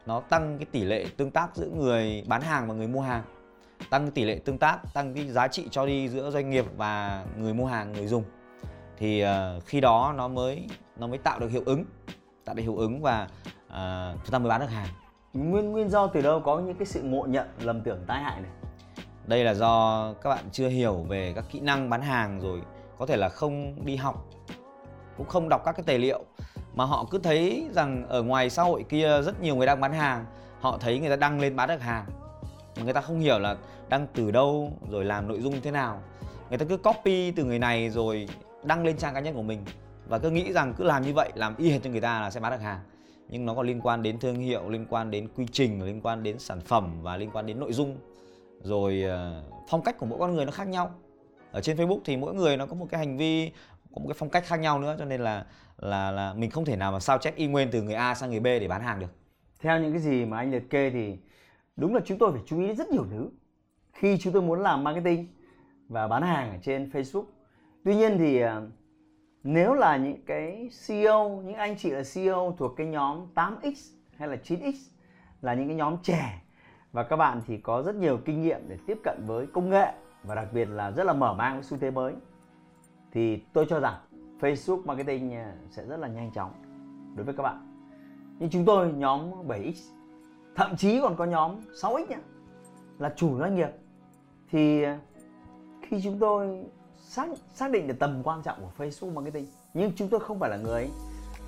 Nó 0.05 0.19
tăng 0.19 0.57
cái 0.57 0.65
tỷ 0.71 0.83
lệ 0.83 1.05
tương 1.17 1.31
tác 1.31 1.55
giữa 1.55 1.67
người 1.67 2.23
bán 2.27 2.41
hàng 2.41 2.67
và 2.67 2.73
người 2.73 2.87
mua 2.87 3.01
hàng. 3.01 3.23
Tăng 3.89 4.11
tỷ 4.11 4.23
lệ 4.23 4.39
tương 4.45 4.57
tác 4.57 4.77
tăng 4.93 5.13
cái 5.13 5.27
giá 5.27 5.47
trị 5.47 5.67
cho 5.71 5.85
đi 5.85 6.09
giữa 6.09 6.31
doanh 6.31 6.49
nghiệp 6.49 6.65
và 6.77 7.25
người 7.37 7.53
mua 7.53 7.65
hàng 7.65 7.93
người 7.93 8.07
dùng. 8.07 8.23
Thì 8.97 9.23
uh, 9.23 9.29
khi 9.65 9.81
đó 9.81 10.13
nó 10.17 10.27
mới 10.27 10.67
nó 10.97 11.07
mới 11.07 11.17
tạo 11.17 11.39
được 11.39 11.51
hiệu 11.51 11.63
ứng 11.65 11.85
tạo 12.45 12.55
được 12.55 12.63
hiệu 12.63 12.75
ứng 12.75 13.01
và 13.01 13.27
uh, 13.67 14.19
chúng 14.23 14.31
ta 14.31 14.39
mới 14.39 14.49
bán 14.49 14.61
được 14.61 14.69
hàng. 14.69 14.87
Nguyên 15.33 15.71
nguyên 15.71 15.89
do 15.89 16.07
từ 16.07 16.21
đâu 16.21 16.39
có 16.39 16.59
những 16.59 16.77
cái 16.77 16.85
sự 16.85 17.01
ngộ 17.03 17.25
nhận 17.25 17.47
lầm 17.59 17.81
tưởng 17.81 18.03
tai 18.07 18.23
hại 18.23 18.41
này? 18.41 18.51
Đây 19.27 19.43
là 19.43 19.53
do 19.53 20.13
các 20.21 20.29
bạn 20.29 20.43
chưa 20.51 20.67
hiểu 20.67 20.93
về 20.93 21.33
các 21.35 21.45
kỹ 21.51 21.59
năng 21.59 21.89
bán 21.89 22.01
hàng 22.01 22.39
rồi 22.39 22.61
có 22.97 23.05
thể 23.05 23.17
là 23.17 23.29
không 23.29 23.85
đi 23.85 23.95
học 23.95 24.25
cũng 25.17 25.27
không 25.27 25.49
đọc 25.49 25.61
các 25.65 25.71
cái 25.71 25.83
tài 25.87 25.99
liệu 25.99 26.23
mà 26.75 26.85
họ 26.85 27.05
cứ 27.11 27.17
thấy 27.17 27.69
rằng 27.71 28.07
ở 28.09 28.23
ngoài 28.23 28.49
xã 28.49 28.63
hội 28.63 28.85
kia 28.89 29.21
rất 29.21 29.41
nhiều 29.41 29.55
người 29.55 29.67
đang 29.67 29.81
bán 29.81 29.93
hàng 29.93 30.25
họ 30.59 30.77
thấy 30.77 30.99
người 30.99 31.09
ta 31.09 31.15
đăng 31.15 31.39
lên 31.39 31.55
bán 31.55 31.69
được 31.69 31.81
hàng 31.81 32.05
mà 32.77 32.83
người 32.83 32.93
ta 32.93 33.01
không 33.01 33.19
hiểu 33.19 33.39
là 33.39 33.55
đăng 33.89 34.07
từ 34.13 34.31
đâu 34.31 34.71
rồi 34.89 35.05
làm 35.05 35.27
nội 35.27 35.41
dung 35.41 35.61
thế 35.61 35.71
nào. 35.71 36.01
Người 36.49 36.57
ta 36.57 36.65
cứ 36.69 36.77
copy 36.77 37.31
từ 37.31 37.43
người 37.43 37.59
này 37.59 37.89
rồi 37.89 38.27
đăng 38.63 38.85
lên 38.85 38.97
trang 38.97 39.13
cá 39.13 39.19
nhân 39.19 39.35
của 39.35 39.43
mình 39.43 39.65
và 40.07 40.19
cứ 40.19 40.29
nghĩ 40.29 40.53
rằng 40.53 40.73
cứ 40.77 40.83
làm 40.83 41.03
như 41.03 41.13
vậy 41.13 41.31
làm 41.35 41.55
y 41.57 41.71
hệt 41.71 41.83
cho 41.83 41.89
người 41.89 42.01
ta 42.01 42.21
là 42.21 42.31
sẽ 42.31 42.39
bán 42.39 42.51
được 42.51 42.61
hàng 42.61 42.79
nhưng 43.29 43.45
nó 43.45 43.53
còn 43.53 43.67
liên 43.67 43.81
quan 43.81 44.03
đến 44.03 44.19
thương 44.19 44.35
hiệu, 44.35 44.69
liên 44.69 44.85
quan 44.89 45.11
đến 45.11 45.27
quy 45.35 45.45
trình, 45.51 45.83
liên 45.83 46.01
quan 46.01 46.23
đến 46.23 46.39
sản 46.39 46.61
phẩm 46.61 47.01
và 47.01 47.17
liên 47.17 47.29
quan 47.33 47.45
đến 47.45 47.59
nội 47.59 47.73
dung. 47.73 47.97
Rồi 48.61 49.01
ờ, 49.01 49.43
phong 49.69 49.81
cách 49.83 49.97
của 49.97 50.05
mỗi 50.05 50.19
con 50.19 50.33
người 50.33 50.45
nó 50.45 50.51
khác 50.51 50.67
nhau. 50.67 50.95
Ở 51.51 51.61
trên 51.61 51.77
Facebook 51.77 51.99
thì 52.05 52.17
mỗi 52.17 52.33
người 52.33 52.57
nó 52.57 52.65
có 52.65 52.75
một 52.75 52.87
cái 52.89 52.99
hành 52.99 53.17
vi, 53.17 53.51
có 53.95 53.99
một 53.99 54.07
cái 54.07 54.15
phong 54.17 54.29
cách 54.29 54.45
khác 54.45 54.59
nhau 54.59 54.79
nữa, 54.79 54.95
cho 54.99 55.05
nên 55.05 55.21
là 55.21 55.45
là 55.77 56.11
là 56.11 56.33
mình 56.33 56.49
không 56.49 56.65
thể 56.65 56.75
nào 56.75 56.91
mà 56.91 56.99
sao 56.99 57.17
chép 57.17 57.35
y 57.35 57.47
nguyên 57.47 57.71
từ 57.71 57.81
người 57.81 57.93
A 57.93 58.15
sang 58.15 58.29
người 58.29 58.39
B 58.39 58.45
để 58.45 58.67
bán 58.67 58.81
hàng 58.81 58.99
được. 58.99 59.13
Theo 59.59 59.79
những 59.79 59.91
cái 59.91 60.01
gì 60.01 60.25
mà 60.25 60.37
anh 60.37 60.51
liệt 60.51 60.69
kê 60.69 60.89
thì 60.89 61.17
đúng 61.75 61.95
là 61.95 62.01
chúng 62.05 62.17
tôi 62.17 62.31
phải 62.31 62.41
chú 62.45 62.59
ý 62.59 62.73
rất 62.73 62.87
nhiều 62.89 63.05
thứ 63.11 63.29
khi 63.93 64.17
chúng 64.17 64.33
tôi 64.33 64.41
muốn 64.41 64.61
làm 64.61 64.83
marketing 64.83 65.27
và 65.87 66.07
bán 66.07 66.23
hàng 66.23 66.51
ở 66.51 66.57
trên 66.61 66.89
Facebook. 66.89 67.25
Tuy 67.85 67.95
nhiên 67.95 68.17
thì 68.17 68.39
ờ, 68.39 68.67
nếu 69.47 69.73
là 69.73 69.97
những 69.97 70.17
cái 70.25 70.69
CEO 70.87 71.29
những 71.29 71.55
anh 71.55 71.75
chị 71.77 71.89
là 71.89 72.03
CEO 72.13 72.55
thuộc 72.57 72.73
cái 72.77 72.87
nhóm 72.87 73.27
8x 73.35 73.95
hay 74.17 74.27
là 74.27 74.37
9x 74.43 74.73
là 75.41 75.53
những 75.53 75.67
cái 75.67 75.75
nhóm 75.75 75.97
trẻ, 76.03 76.41
và 76.91 77.03
các 77.03 77.15
bạn 77.15 77.41
thì 77.47 77.57
có 77.57 77.83
rất 77.83 77.95
nhiều 77.95 78.17
kinh 78.25 78.41
nghiệm 78.41 78.59
để 78.67 78.77
tiếp 78.87 78.97
cận 79.03 79.23
với 79.25 79.47
công 79.47 79.69
nghệ, 79.69 79.93
và 80.23 80.35
đặc 80.35 80.47
biệt 80.53 80.65
là 80.65 80.91
rất 80.91 81.03
là 81.03 81.13
mở 81.13 81.33
mang 81.33 81.53
với 81.53 81.63
xu 81.63 81.77
thế 81.77 81.91
mới, 81.91 82.13
thì 83.11 83.37
tôi 83.53 83.65
cho 83.69 83.79
rằng 83.79 83.93
Facebook 84.39 84.85
marketing 84.85 85.33
à, 85.33 85.53
sẽ 85.71 85.85
rất 85.85 85.97
là 85.97 86.07
nhanh 86.07 86.31
chóng 86.31 86.51
đối 87.15 87.25
với 87.25 87.35
các 87.35 87.43
bạn. 87.43 87.67
Nhưng 88.39 88.49
chúng 88.49 88.65
tôi, 88.65 88.93
nhóm 88.93 89.47
7x 89.47 89.73
thậm 90.55 90.75
chí 90.77 91.01
còn 91.01 91.15
có 91.15 91.25
nhóm 91.25 91.55
6x 91.81 92.07
nhé 92.07 92.17
là 92.99 93.13
chủ 93.15 93.39
doanh 93.39 93.55
nghiệp. 93.55 93.69
Thì 94.51 94.83
à, 94.83 94.99
khi 95.81 96.01
chúng 96.03 96.19
tôi 96.19 96.65
xác 97.07 97.27
xác 97.53 97.71
định 97.71 97.87
được 97.87 97.95
tầm 97.99 98.21
quan 98.23 98.41
trọng 98.41 98.57
của 98.61 98.83
Facebook 98.83 99.13
marketing. 99.13 99.47
Nhưng 99.73 99.91
chúng 99.95 100.09
tôi 100.09 100.19
không 100.19 100.39
phải 100.39 100.49
là 100.49 100.57
người 100.57 100.89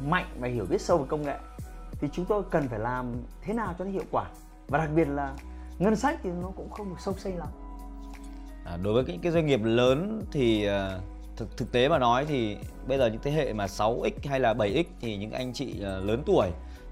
mạnh 0.07 0.25
và 0.39 0.47
hiểu 0.47 0.65
biết 0.69 0.81
sâu 0.81 0.97
về 0.97 1.05
công 1.07 1.21
nghệ 1.21 1.37
thì 1.91 2.07
chúng 2.13 2.25
tôi 2.25 2.43
cần 2.51 2.67
phải 2.67 2.79
làm 2.79 3.13
thế 3.41 3.53
nào 3.53 3.75
cho 3.79 3.85
nó 3.85 3.91
hiệu 3.91 4.05
quả. 4.11 4.25
Và 4.67 4.77
đặc 4.77 4.89
biệt 4.95 5.07
là 5.07 5.35
ngân 5.79 5.95
sách 5.95 6.19
thì 6.23 6.29
nó 6.41 6.51
cũng 6.55 6.69
không 6.69 6.89
được 6.89 6.99
sâu 6.99 7.13
xây 7.17 7.33
lắm. 7.33 7.47
À, 8.65 8.77
đối 8.83 8.93
với 8.93 9.03
cái, 9.03 9.19
cái 9.21 9.31
doanh 9.31 9.45
nghiệp 9.45 9.59
lớn 9.63 10.25
thì 10.31 10.67
uh, 10.67 11.01
thực 11.35 11.57
thực 11.57 11.71
tế 11.71 11.89
mà 11.89 11.99
nói 11.99 12.25
thì 12.25 12.57
bây 12.87 12.97
giờ 12.97 13.07
những 13.07 13.21
thế 13.23 13.31
hệ 13.31 13.53
mà 13.53 13.65
6x 13.65 14.11
hay 14.25 14.39
là 14.39 14.53
7x 14.53 14.83
thì 15.01 15.17
những 15.17 15.31
anh 15.31 15.53
chị 15.53 15.75
uh, 15.77 16.05
lớn 16.05 16.23
tuổi 16.25 16.51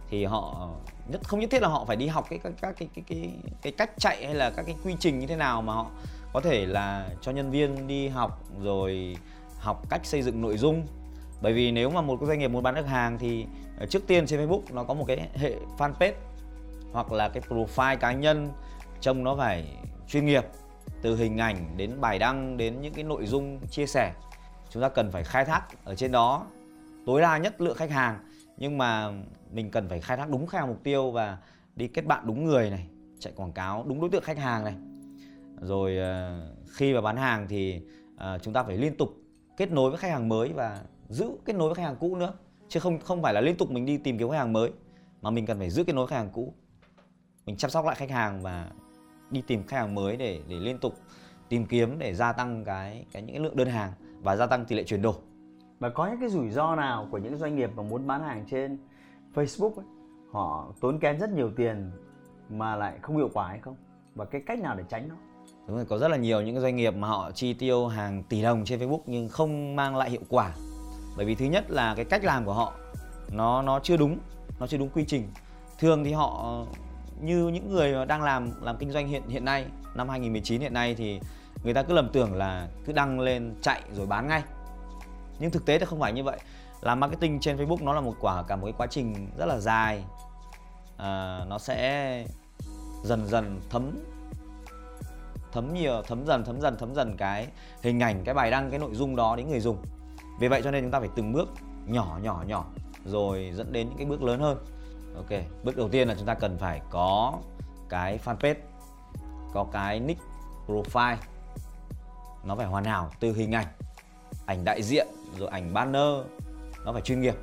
thì 0.10 0.26
họ 0.26 0.70
nhất 1.08 1.22
không 1.24 1.40
nhất 1.40 1.50
thiết 1.50 1.62
là 1.62 1.68
họ 1.68 1.86
phải 1.86 1.96
đi 1.96 2.08
học 2.08 2.26
cái 2.30 2.40
các 2.40 2.54
cái 2.62 2.74
cái 2.96 3.04
cái 3.08 3.32
cái 3.62 3.74
cách 3.78 3.92
chạy 3.98 4.26
hay 4.26 4.36
là 4.36 4.50
các 4.50 4.66
cái 4.66 4.76
quy 4.84 4.96
trình 5.00 5.20
như 5.20 5.28
thế 5.28 5.36
nào 5.36 5.62
mà 5.62 5.74
họ 5.74 5.88
có 6.36 6.42
thể 6.42 6.66
là 6.66 7.10
cho 7.22 7.32
nhân 7.32 7.52
viên 7.52 7.88
đi 7.88 8.08
học 8.08 8.44
rồi 8.62 9.18
học 9.60 9.90
cách 9.90 10.06
xây 10.06 10.22
dựng 10.22 10.42
nội 10.42 10.58
dung. 10.58 10.88
Bởi 11.42 11.54
vì 11.54 11.72
nếu 11.72 11.90
mà 11.90 12.02
một 12.02 12.18
cái 12.20 12.28
doanh 12.28 12.40
nghiệp 12.40 12.48
muốn 12.48 12.64
bán 12.64 12.76
được 12.76 12.88
hàng 12.88 13.18
thì 13.18 13.46
ờ, 13.80 13.86
trước 13.86 14.08
tiên 14.08 14.26
trên 14.28 14.40
Facebook 14.40 14.62
nó 14.72 14.84
có 14.84 14.94
một 14.94 15.06
cái 15.08 15.30
hệ 15.34 15.56
fanpage 15.78 16.14
hoặc 16.92 17.12
là 17.12 17.30
cái 17.30 17.44
profile 17.50 17.98
cá 17.98 18.12
nhân 18.12 18.50
trông 19.02 19.24
nó 19.24 19.36
phải 19.36 19.78
chuyên 20.08 20.26
nghiệp, 20.26 20.46
từ 21.02 21.16
hình 21.16 21.38
ảnh 21.38 21.58
đến 21.78 22.02
bài 22.02 22.20
đăng 22.20 22.58
đến 22.58 22.82
những 22.82 22.94
cái 22.94 23.04
nội 23.04 23.26
dung 23.26 23.60
chia 23.68 23.86
sẻ. 23.86 24.14
Chúng 24.70 24.82
ta 24.82 24.90
cần 24.90 25.12
phải 25.12 25.24
khai 25.24 25.46
thác 25.46 25.62
ở 25.86 25.96
trên 25.96 26.12
đó. 26.12 26.46
Tối 27.06 27.22
đa 27.22 27.38
nhất 27.38 27.62
lượng 27.62 27.78
khách 27.78 27.92
hàng, 27.92 28.20
nhưng 28.58 28.78
mà 28.78 29.12
mình 29.52 29.72
cần 29.72 29.90
phải 29.90 30.02
khai 30.02 30.18
thác 30.18 30.30
đúng 30.30 30.48
khách 30.48 30.60
hàng 30.60 30.68
mục 30.68 30.84
tiêu 30.84 31.12
và 31.12 31.38
đi 31.76 31.88
kết 31.88 32.06
bạn 32.06 32.28
đúng 32.28 32.46
người 32.46 32.70
này, 32.70 32.88
chạy 33.20 33.34
quảng 33.36 33.52
cáo 33.52 33.84
đúng 33.88 34.02
đối 34.02 34.10
tượng 34.10 34.24
khách 34.24 34.38
hàng 34.38 34.64
này 34.64 34.74
rồi 35.62 36.00
à, 36.00 36.42
khi 36.68 36.94
mà 36.94 37.02
bán 37.02 37.18
hàng 37.18 37.48
thì 37.50 37.82
à, 38.18 38.38
chúng 38.38 38.54
ta 38.54 38.64
phải 38.64 38.78
liên 38.78 38.98
tục 38.98 39.10
kết 39.58 39.72
nối 39.72 39.90
với 39.90 40.00
khách 40.00 40.12
hàng 40.12 40.30
mới 40.30 40.54
và 40.54 40.82
giữ 41.10 41.30
kết 41.46 41.56
nối 41.56 41.70
với 41.70 41.76
khách 41.76 41.84
hàng 41.84 41.96
cũ 42.00 42.16
nữa. 42.16 42.34
Chứ 42.68 42.80
không 42.80 43.00
không 43.00 43.22
phải 43.22 43.34
là 43.34 43.42
liên 43.42 43.58
tục 43.58 43.72
mình 43.72 43.86
đi 43.86 43.98
tìm 43.98 44.18
kiếm 44.18 44.30
khách 44.30 44.38
hàng 44.38 44.54
mới 44.54 44.72
mà 45.22 45.30
mình 45.30 45.46
cần 45.46 45.60
phải 45.60 45.70
giữ 45.70 45.84
kết 45.84 45.94
nối 45.94 46.08
khách 46.08 46.16
hàng 46.16 46.30
cũ. 46.34 46.54
Mình 47.46 47.58
chăm 47.58 47.72
sóc 47.72 47.86
lại 47.86 47.96
khách 47.96 48.12
hàng 48.12 48.42
và 48.42 48.72
đi 49.32 49.42
tìm 49.48 49.64
khách 49.68 49.78
hàng 49.78 49.96
mới 49.96 50.18
để 50.18 50.42
để 50.48 50.56
liên 50.56 50.78
tục 50.78 50.94
tìm 51.50 51.66
kiếm 51.66 52.00
để 52.00 52.14
gia 52.16 52.34
tăng 52.34 52.64
cái 52.64 53.06
cái 53.12 53.22
những 53.22 53.36
cái 53.36 53.44
lượng 53.44 53.56
đơn 53.56 53.68
hàng 53.68 53.92
và 54.22 54.36
gia 54.36 54.48
tăng 54.48 54.66
tỷ 54.66 54.76
lệ 54.76 54.84
chuyển 54.84 55.02
đổi. 55.02 55.16
Và 55.80 55.90
có 55.90 56.08
những 56.08 56.20
cái 56.20 56.30
rủi 56.30 56.50
ro 56.50 56.76
nào 56.76 57.08
của 57.12 57.18
những 57.18 57.38
doanh 57.38 57.56
nghiệp 57.56 57.72
mà 57.76 57.84
muốn 57.84 58.08
bán 58.08 58.24
hàng 58.24 58.46
trên 58.50 58.78
Facebook 59.34 59.76
ấy, 59.76 59.86
họ 60.32 60.74
tốn 60.82 61.00
kém 61.00 61.20
rất 61.20 61.30
nhiều 61.30 61.52
tiền 61.56 61.92
mà 62.50 62.76
lại 62.76 63.00
không 63.02 63.18
hiệu 63.18 63.30
quả 63.34 63.48
hay 63.48 63.60
không? 63.60 63.76
Và 64.16 64.26
cái 64.26 64.42
cách 64.46 64.60
nào 64.60 64.76
để 64.76 64.84
tránh 64.90 65.10
nó? 65.10 65.16
Đúng 65.68 65.76
rồi, 65.76 65.86
có 65.86 65.98
rất 65.98 66.08
là 66.08 66.18
nhiều 66.18 66.42
những 66.42 66.60
doanh 66.60 66.76
nghiệp 66.76 66.96
mà 66.96 67.08
họ 67.08 67.32
chi 67.32 67.54
tiêu 67.54 67.88
hàng 67.88 68.24
tỷ 68.24 68.42
đồng 68.42 68.66
trên 68.66 68.80
Facebook 68.80 69.00
nhưng 69.06 69.30
không 69.30 69.76
mang 69.76 69.96
lại 69.96 70.10
hiệu 70.10 70.22
quả. 70.30 70.54
Bởi 71.18 71.26
vì 71.26 71.36
thứ 71.36 71.46
nhất 71.46 71.72
là 71.72 71.96
cái 71.96 72.06
cách 72.06 72.24
làm 72.24 72.46
của 72.46 72.54
họ 72.54 72.74
nó 73.32 73.62
nó 73.62 73.80
chưa 73.80 73.98
đúng, 73.98 74.18
nó 74.60 74.68
chưa 74.68 74.78
đúng 74.78 74.90
quy 74.90 75.06
trình. 75.08 75.28
Thường 75.80 76.04
thì 76.04 76.14
họ 76.14 76.62
như 77.22 77.48
những 77.48 77.74
người 77.74 78.06
đang 78.06 78.24
làm 78.24 78.52
làm 78.62 78.78
kinh 78.78 78.92
doanh 78.92 79.08
hiện 79.08 79.28
hiện 79.28 79.46
nay 79.46 79.66
năm 79.96 80.10
2019 80.10 80.62
hiện 80.62 80.74
nay 80.74 80.96
thì 80.96 81.20
người 81.64 81.74
ta 81.74 81.84
cứ 81.84 81.94
lầm 81.94 82.10
tưởng 82.10 82.34
là 82.34 82.68
cứ 82.86 82.94
đăng 82.94 83.20
lên 83.20 83.56
chạy 83.62 83.82
rồi 83.94 84.06
bán 84.06 84.28
ngay. 84.28 84.44
Nhưng 85.40 85.52
thực 85.52 85.66
tế 85.66 85.80
thì 85.80 85.86
không 85.86 86.00
phải 86.00 86.14
như 86.14 86.24
vậy. 86.24 86.40
Làm 86.82 87.00
marketing 87.00 87.40
trên 87.40 87.58
Facebook 87.58 87.84
nó 87.84 87.94
là 87.94 88.02
một 88.02 88.16
quả 88.22 88.44
cả 88.44 88.56
một 88.56 88.66
cái 88.66 88.74
quá 88.78 88.88
trình 88.88 89.28
rất 89.38 89.46
là 89.46 89.60
dài. 89.60 90.04
À, 90.98 91.40
nó 91.48 91.58
sẽ 91.60 92.26
dần 93.04 93.28
dần 93.28 93.62
thấm 93.70 93.92
thấm 95.56 95.74
nhiều, 95.74 96.02
thấm 96.08 96.26
dần 96.26 96.44
thấm 96.46 96.62
dần 96.62 96.78
thấm 96.78 96.96
dần 96.96 97.18
cái 97.18 97.48
hình 97.84 98.00
ảnh, 98.00 98.24
cái 98.24 98.34
bài 98.36 98.52
đăng, 98.52 98.70
cái 98.70 98.80
nội 98.80 98.96
dung 98.96 99.16
đó 99.16 99.36
đến 99.36 99.50
người 99.50 99.60
dùng. 99.60 99.78
Vì 100.40 100.48
vậy 100.48 100.62
cho 100.64 100.72
nên 100.72 100.84
chúng 100.84 100.92
ta 100.92 101.00
phải 101.00 101.10
từng 101.16 101.34
bước 101.34 101.50
nhỏ 101.86 102.20
nhỏ 102.22 102.44
nhỏ, 102.48 102.66
rồi 103.06 103.52
dẫn 103.56 103.74
đến 103.74 103.88
những 103.90 103.98
cái 103.98 104.06
bước 104.06 104.24
lớn 104.24 104.40
hơn. 104.40 104.58
Ok, 105.16 105.42
bước 105.64 105.78
đầu 105.78 105.90
tiên 105.90 106.08
là 106.08 106.16
chúng 106.16 106.26
ta 106.26 106.34
cần 106.34 106.58
phải 106.58 106.82
có 106.90 107.34
cái 107.90 108.20
fanpage, 108.26 108.56
có 109.54 109.66
cái 109.72 110.00
nick 110.00 110.22
profile. 110.68 111.18
Nó 112.44 112.56
phải 112.56 112.66
hoàn 112.66 112.84
hảo 112.84 113.12
từ 113.20 113.34
hình 113.34 113.52
ảnh 113.52 113.68
ảnh 114.46 114.64
đại 114.64 114.84
diện, 114.84 115.08
rồi 115.38 115.50
ảnh 115.50 115.74
banner. 115.74 116.26
Nó 116.86 116.94
phải 116.94 117.02
chuyên 117.02 117.22
nghiệp 117.22 117.36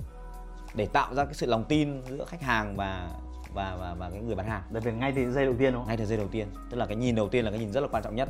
để 0.74 0.86
tạo 0.86 1.14
ra 1.14 1.24
cái 1.24 1.34
sự 1.34 1.46
lòng 1.46 1.64
tin 1.64 2.02
giữa 2.06 2.24
khách 2.24 2.42
hàng 2.42 2.76
và 2.76 3.08
và 3.54 3.76
và 3.80 3.94
và 3.94 4.10
cái 4.10 4.20
người 4.20 4.34
bán 4.34 4.46
hàng. 4.46 4.62
Đặc 4.70 4.82
biệt 4.84 4.92
ngay 4.92 5.12
từ 5.16 5.32
giây 5.32 5.44
đầu 5.44 5.54
tiên 5.58 5.72
đúng 5.72 5.80
không? 5.80 5.88
Ngay 5.88 5.96
từ 5.96 6.06
giây 6.06 6.18
đầu 6.18 6.28
tiên. 6.28 6.48
Tức 6.70 6.76
là 6.76 6.86
cái 6.86 6.96
nhìn 6.96 7.14
đầu 7.14 7.28
tiên 7.28 7.44
là 7.44 7.50
cái 7.50 7.60
nhìn 7.60 7.72
rất 7.72 7.80
là 7.80 7.88
quan 7.90 8.02
trọng 8.02 8.16
nhất. 8.16 8.28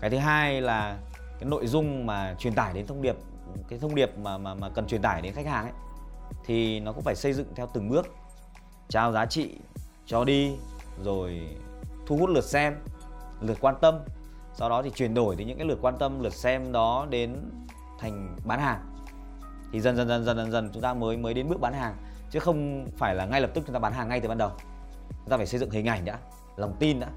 Cái 0.00 0.10
thứ 0.10 0.16
hai 0.16 0.60
là 0.60 0.98
cái 1.38 1.50
nội 1.50 1.66
dung 1.66 2.06
mà 2.06 2.34
truyền 2.38 2.54
tải 2.54 2.72
đến 2.72 2.86
thông 2.86 3.02
điệp, 3.02 3.16
cái 3.68 3.78
thông 3.78 3.94
điệp 3.94 4.18
mà 4.18 4.38
mà 4.38 4.54
mà 4.54 4.68
cần 4.68 4.86
truyền 4.86 5.02
tải 5.02 5.22
đến 5.22 5.34
khách 5.34 5.46
hàng 5.46 5.64
ấy, 5.64 5.72
thì 6.44 6.80
nó 6.80 6.92
cũng 6.92 7.02
phải 7.02 7.14
xây 7.14 7.32
dựng 7.32 7.46
theo 7.54 7.68
từng 7.74 7.88
bước. 7.88 8.14
Trao 8.88 9.12
giá 9.12 9.26
trị 9.26 9.50
cho 10.06 10.24
đi, 10.24 10.52
rồi 11.02 11.48
thu 12.06 12.16
hút 12.16 12.30
lượt 12.30 12.44
xem, 12.44 12.76
lượt 13.40 13.58
quan 13.60 13.74
tâm. 13.80 13.98
Sau 14.54 14.68
đó 14.68 14.82
thì 14.82 14.90
chuyển 14.90 15.14
đổi 15.14 15.36
từ 15.36 15.44
những 15.44 15.58
cái 15.58 15.66
lượt 15.66 15.78
quan 15.82 15.98
tâm, 15.98 16.22
lượt 16.22 16.34
xem 16.34 16.72
đó 16.72 17.06
đến 17.10 17.50
thành 17.98 18.36
bán 18.44 18.60
hàng. 18.60 18.80
Thì 19.72 19.80
dần 19.80 19.96
dần 19.96 20.08
dần 20.08 20.24
dần 20.24 20.36
dần 20.36 20.50
dần 20.50 20.70
chúng 20.72 20.82
ta 20.82 20.94
mới 20.94 21.16
mới 21.16 21.34
đến 21.34 21.48
bước 21.48 21.60
bán 21.60 21.72
hàng 21.72 21.94
chứ 22.32 22.38
không 22.38 22.86
phải 22.96 23.14
là 23.14 23.26
ngay 23.26 23.40
lập 23.40 23.50
tức 23.54 23.64
chúng 23.66 23.74
ta 23.74 23.78
bán 23.78 23.92
hàng 23.92 24.08
ngay 24.08 24.20
từ 24.20 24.28
ban 24.28 24.38
đầu. 24.38 24.50
Chúng 25.08 25.28
ta 25.28 25.36
phải 25.36 25.46
xây 25.46 25.60
dựng 25.60 25.70
hình 25.70 25.86
ảnh 25.86 26.04
đã 26.04 26.18
lòng 26.56 26.76
tin 26.78 27.00
đã 27.00 27.08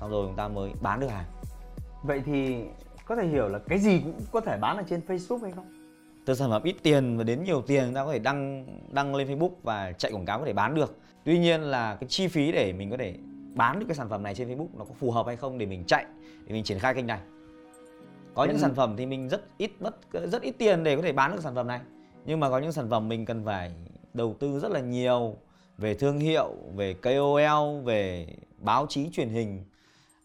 xong 0.00 0.10
rồi 0.10 0.26
chúng 0.26 0.36
ta 0.36 0.48
mới 0.48 0.70
bán 0.80 1.00
được 1.00 1.08
hàng. 1.10 1.24
Vậy 2.02 2.22
thì 2.26 2.64
có 3.06 3.16
thể 3.16 3.26
hiểu 3.26 3.48
là 3.48 3.58
cái 3.58 3.78
gì 3.78 4.00
cũng 4.00 4.20
có 4.32 4.40
thể 4.40 4.58
bán 4.60 4.76
ở 4.76 4.82
trên 4.88 5.00
Facebook 5.08 5.42
hay 5.42 5.52
không? 5.52 5.94
Từ 6.26 6.34
sản 6.34 6.50
phẩm 6.50 6.62
ít 6.62 6.76
tiền 6.82 7.18
và 7.18 7.24
đến 7.24 7.44
nhiều 7.44 7.62
tiền 7.62 7.84
chúng 7.84 7.94
ta 7.94 8.04
có 8.04 8.12
thể 8.12 8.18
đăng 8.18 8.66
đăng 8.92 9.14
lên 9.14 9.28
Facebook 9.28 9.50
và 9.62 9.92
chạy 9.92 10.12
quảng 10.12 10.26
cáo 10.26 10.38
có 10.38 10.44
thể 10.44 10.52
bán 10.52 10.74
được. 10.74 10.96
Tuy 11.24 11.38
nhiên 11.38 11.60
là 11.60 11.94
cái 11.94 12.08
chi 12.08 12.28
phí 12.28 12.52
để 12.52 12.72
mình 12.72 12.90
có 12.90 12.96
thể 12.96 13.14
bán 13.54 13.78
được 13.78 13.86
cái 13.88 13.96
sản 13.96 14.08
phẩm 14.08 14.22
này 14.22 14.34
trên 14.34 14.48
Facebook 14.48 14.68
nó 14.78 14.84
có 14.84 14.94
phù 14.98 15.10
hợp 15.10 15.26
hay 15.26 15.36
không 15.36 15.58
để 15.58 15.66
mình 15.66 15.84
chạy 15.84 16.04
để 16.46 16.52
mình 16.52 16.64
triển 16.64 16.78
khai 16.78 16.94
kênh 16.94 17.06
này. 17.06 17.20
Có 18.34 18.44
những 18.44 18.58
sản 18.58 18.74
phẩm 18.74 18.94
thì 18.96 19.06
mình 19.06 19.28
rất 19.28 19.44
ít 19.58 19.72
mất 19.80 19.96
rất 20.12 20.42
ít 20.42 20.54
tiền 20.58 20.84
để 20.84 20.96
có 20.96 21.02
thể 21.02 21.12
bán 21.12 21.32
được 21.32 21.42
sản 21.42 21.54
phẩm 21.54 21.66
này. 21.66 21.80
Nhưng 22.26 22.40
mà 22.40 22.50
có 22.50 22.58
những 22.58 22.72
sản 22.72 22.90
phẩm 22.90 23.08
mình 23.08 23.24
cần 23.24 23.44
phải 23.44 23.72
đầu 24.18 24.36
tư 24.40 24.58
rất 24.58 24.72
là 24.72 24.80
nhiều 24.80 25.36
về 25.78 25.94
thương 25.94 26.18
hiệu, 26.18 26.54
về 26.74 26.94
KOL 26.94 27.84
về 27.84 28.26
báo 28.58 28.86
chí 28.88 29.10
truyền 29.12 29.28
hình 29.28 29.64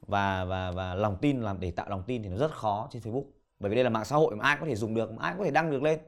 và 0.07 0.45
và 0.45 0.71
và 0.71 0.95
lòng 0.95 1.17
tin, 1.21 1.41
làm 1.41 1.59
để 1.59 1.71
tạo 1.71 1.89
lòng 1.89 2.03
tin 2.03 2.23
thì 2.23 2.29
nó 2.29 2.37
rất 2.37 2.51
khó 2.51 2.87
trên 2.91 3.01
Facebook. 3.01 3.23
Bởi 3.59 3.69
vì 3.69 3.75
đây 3.75 3.83
là 3.83 3.89
mạng 3.89 4.05
xã 4.05 4.15
hội 4.15 4.35
mà 4.35 4.45
ai 4.45 4.57
có 4.59 4.65
thể 4.65 4.75
dùng 4.75 4.95
được, 4.95 5.13
mà 5.13 5.23
ai 5.23 5.35
có 5.37 5.43
thể 5.43 5.51
đăng 5.51 5.71
được 5.71 5.83
lên. 5.83 5.99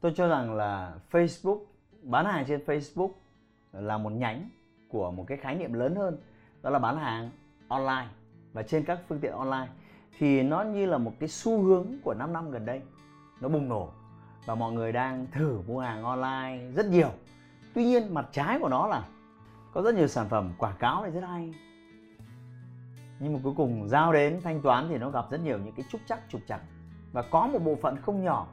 Tôi 0.00 0.12
cho 0.16 0.28
rằng 0.28 0.54
là 0.54 0.94
Facebook, 1.10 1.58
bán 2.02 2.26
hàng 2.26 2.44
trên 2.48 2.60
Facebook 2.66 3.10
là 3.72 3.98
một 3.98 4.12
nhánh 4.12 4.50
của 4.88 5.10
một 5.10 5.24
cái 5.26 5.38
khái 5.38 5.54
niệm 5.54 5.72
lớn 5.72 5.94
hơn, 5.94 6.18
đó 6.62 6.70
là 6.70 6.78
bán 6.78 6.98
hàng 6.98 7.30
online 7.68 8.08
và 8.52 8.62
trên 8.62 8.84
các 8.84 8.98
phương 9.08 9.20
tiện 9.20 9.32
online. 9.32 9.68
Thì 10.18 10.42
nó 10.42 10.62
như 10.62 10.86
là 10.86 10.98
một 10.98 11.12
cái 11.20 11.28
xu 11.28 11.62
hướng 11.62 11.86
của 12.04 12.14
5 12.14 12.32
năm 12.32 12.50
gần 12.50 12.66
đây, 12.66 12.80
nó 13.40 13.48
bùng 13.48 13.68
nổ 13.68 13.88
và 14.46 14.54
mọi 14.54 14.72
người 14.72 14.92
đang 14.92 15.26
thử 15.32 15.60
mua 15.66 15.80
hàng 15.80 16.02
online 16.02 16.72
rất 16.74 16.86
nhiều 16.86 17.10
tuy 17.76 17.84
nhiên, 17.84 18.14
mặt 18.14 18.28
trái 18.32 18.58
của 18.58 18.68
nó 18.68 18.86
là 18.86 19.04
có 19.72 19.82
rất 19.82 19.94
nhiều 19.94 20.08
sản 20.08 20.28
phẩm 20.28 20.52
quảng 20.58 20.76
cáo 20.78 21.02
này 21.02 21.10
rất 21.10 21.20
hay. 21.20 21.54
Nhưng 23.20 23.32
mà 23.32 23.40
cuối 23.42 23.54
cùng 23.56 23.88
giao 23.88 24.12
đến 24.12 24.40
thanh 24.44 24.62
toán 24.62 24.86
thì 24.88 24.98
nó 24.98 25.10
gặp 25.10 25.30
rất 25.30 25.40
nhiều 25.40 25.58
những 25.58 25.74
cái 25.74 25.86
trúc 25.90 26.00
chắc, 26.06 26.20
trục 26.28 26.40
chặt. 26.46 26.60
Và 27.12 27.22
có 27.22 27.46
một 27.46 27.58
bộ 27.64 27.74
phận 27.82 27.96
không 28.02 28.24
nhỏ, 28.24 28.46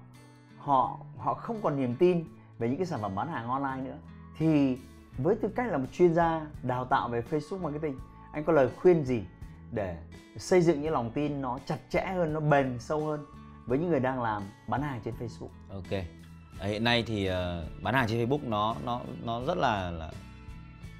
họ 0.58 0.98
họ 1.18 1.34
không 1.34 1.62
còn 1.63 1.77
niềm 1.77 1.96
tin 1.96 2.25
về 2.60 2.68
những 2.70 2.77
cái 2.77 2.86
sản 2.86 3.01
phẩm 3.01 3.15
bán 3.15 3.27
hàng 3.27 3.48
online 3.48 3.89
nữa. 3.89 3.98
Thì 4.38 4.77
với 5.18 5.36
tư 5.36 5.50
cách 5.56 5.72
là 5.72 5.77
một 5.77 5.88
chuyên 5.92 6.13
gia 6.13 6.48
đào 6.63 6.86
tạo 6.86 7.10
về 7.10 7.22
Facebook 7.30 7.62
marketing, 7.62 8.00
anh 8.32 8.44
có 8.44 8.53
lời 8.53 8.70
khuyên 8.82 9.03
gì 9.03 9.24
để 9.72 9.98
xây 10.38 10.62
dựng 10.62 10.82
những 10.82 10.94
lòng 10.94 11.12
tin 11.12 11.42
nó 11.42 11.60
chặt 11.65 11.77
chẽ 11.89 12.06
hơn, 12.15 12.34
nó 12.34 12.39
bền 12.39 12.80
sâu 12.80 13.06
hơn 13.06 13.25
với 13.65 13.77
những 13.77 13.89
người 13.89 14.00
đang 14.00 14.22
làm 14.22 14.44
bán 14.68 14.82
hàng 14.82 15.01
trên 15.03 15.13
Facebook? 15.20 15.75
Ok 15.75 16.23
hiện 16.60 16.83
nay 16.83 17.03
thì 17.07 17.29
uh, 17.29 17.33
bán 17.81 17.93
hàng 17.93 18.07
trên 18.10 18.29
Facebook 18.29 18.50
nó 18.50 18.75
nó 18.86 19.01
nó 19.24 19.41
rất 19.48 19.57
là, 19.57 19.91
là 19.91 20.12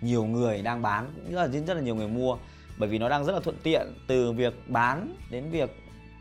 nhiều 0.02 0.26
người 0.26 0.62
đang 0.62 0.82
bán 0.82 1.12
cũng 1.16 1.34
rất 1.34 1.42
là 1.42 1.48
rất 1.48 1.74
là 1.74 1.82
nhiều 1.82 1.96
người 1.96 2.08
mua 2.08 2.38
bởi 2.78 2.90
vì 2.90 2.98
nó 2.98 3.10
đang 3.10 3.26
rất 3.26 3.34
là 3.34 3.40
thuận 3.40 3.58
tiện 3.64 3.88
từ 4.08 4.32
việc 4.32 4.54
bán 4.68 5.16
đến 5.30 5.50
việc 5.50 5.70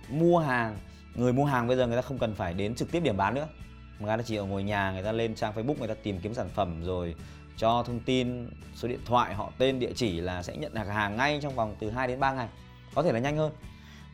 mua 0.09 0.39
hàng. 0.39 0.77
Người 1.15 1.33
mua 1.33 1.45
hàng 1.45 1.67
bây 1.67 1.77
giờ 1.77 1.87
người 1.87 1.97
ta 1.97 2.03
không 2.03 2.19
cần 2.19 2.35
phải 2.35 2.55
đến 2.55 2.75
trực 2.75 2.93
tiếp 2.93 3.01
điểm 3.01 3.17
bán 3.17 3.35
nữa. 3.35 3.49
Mà 3.99 4.07
người 4.07 4.17
ta 4.17 4.23
chỉ 4.23 4.37
ở 4.37 4.45
ngồi 4.45 4.63
nhà 4.63 4.93
người 4.93 5.03
ta 5.03 5.13
lên 5.13 5.35
trang 5.35 5.53
Facebook 5.55 5.79
người 5.79 5.89
ta 5.89 5.95
tìm 6.03 6.19
kiếm 6.21 6.35
sản 6.35 6.49
phẩm 6.55 6.85
rồi 6.85 7.15
cho 7.57 7.83
thông 7.83 8.01
tin 8.01 8.49
số 8.75 8.89
điện 8.89 9.01
thoại 9.07 9.35
họ 9.35 9.53
tên 9.59 9.79
địa 9.79 9.93
chỉ 9.95 10.21
là 10.21 10.43
sẽ 10.43 10.57
nhận 10.57 10.75
được 10.75 10.89
hàng 10.89 11.17
ngay 11.17 11.39
trong 11.43 11.55
vòng 11.55 11.77
từ 11.81 11.91
2 11.91 12.09
đến 12.09 12.21
3 12.21 12.33
ngày. 12.33 12.49
Có 12.95 13.03
thể 13.03 13.13
là 13.13 13.19
nhanh 13.19 13.37
hơn. 13.37 13.53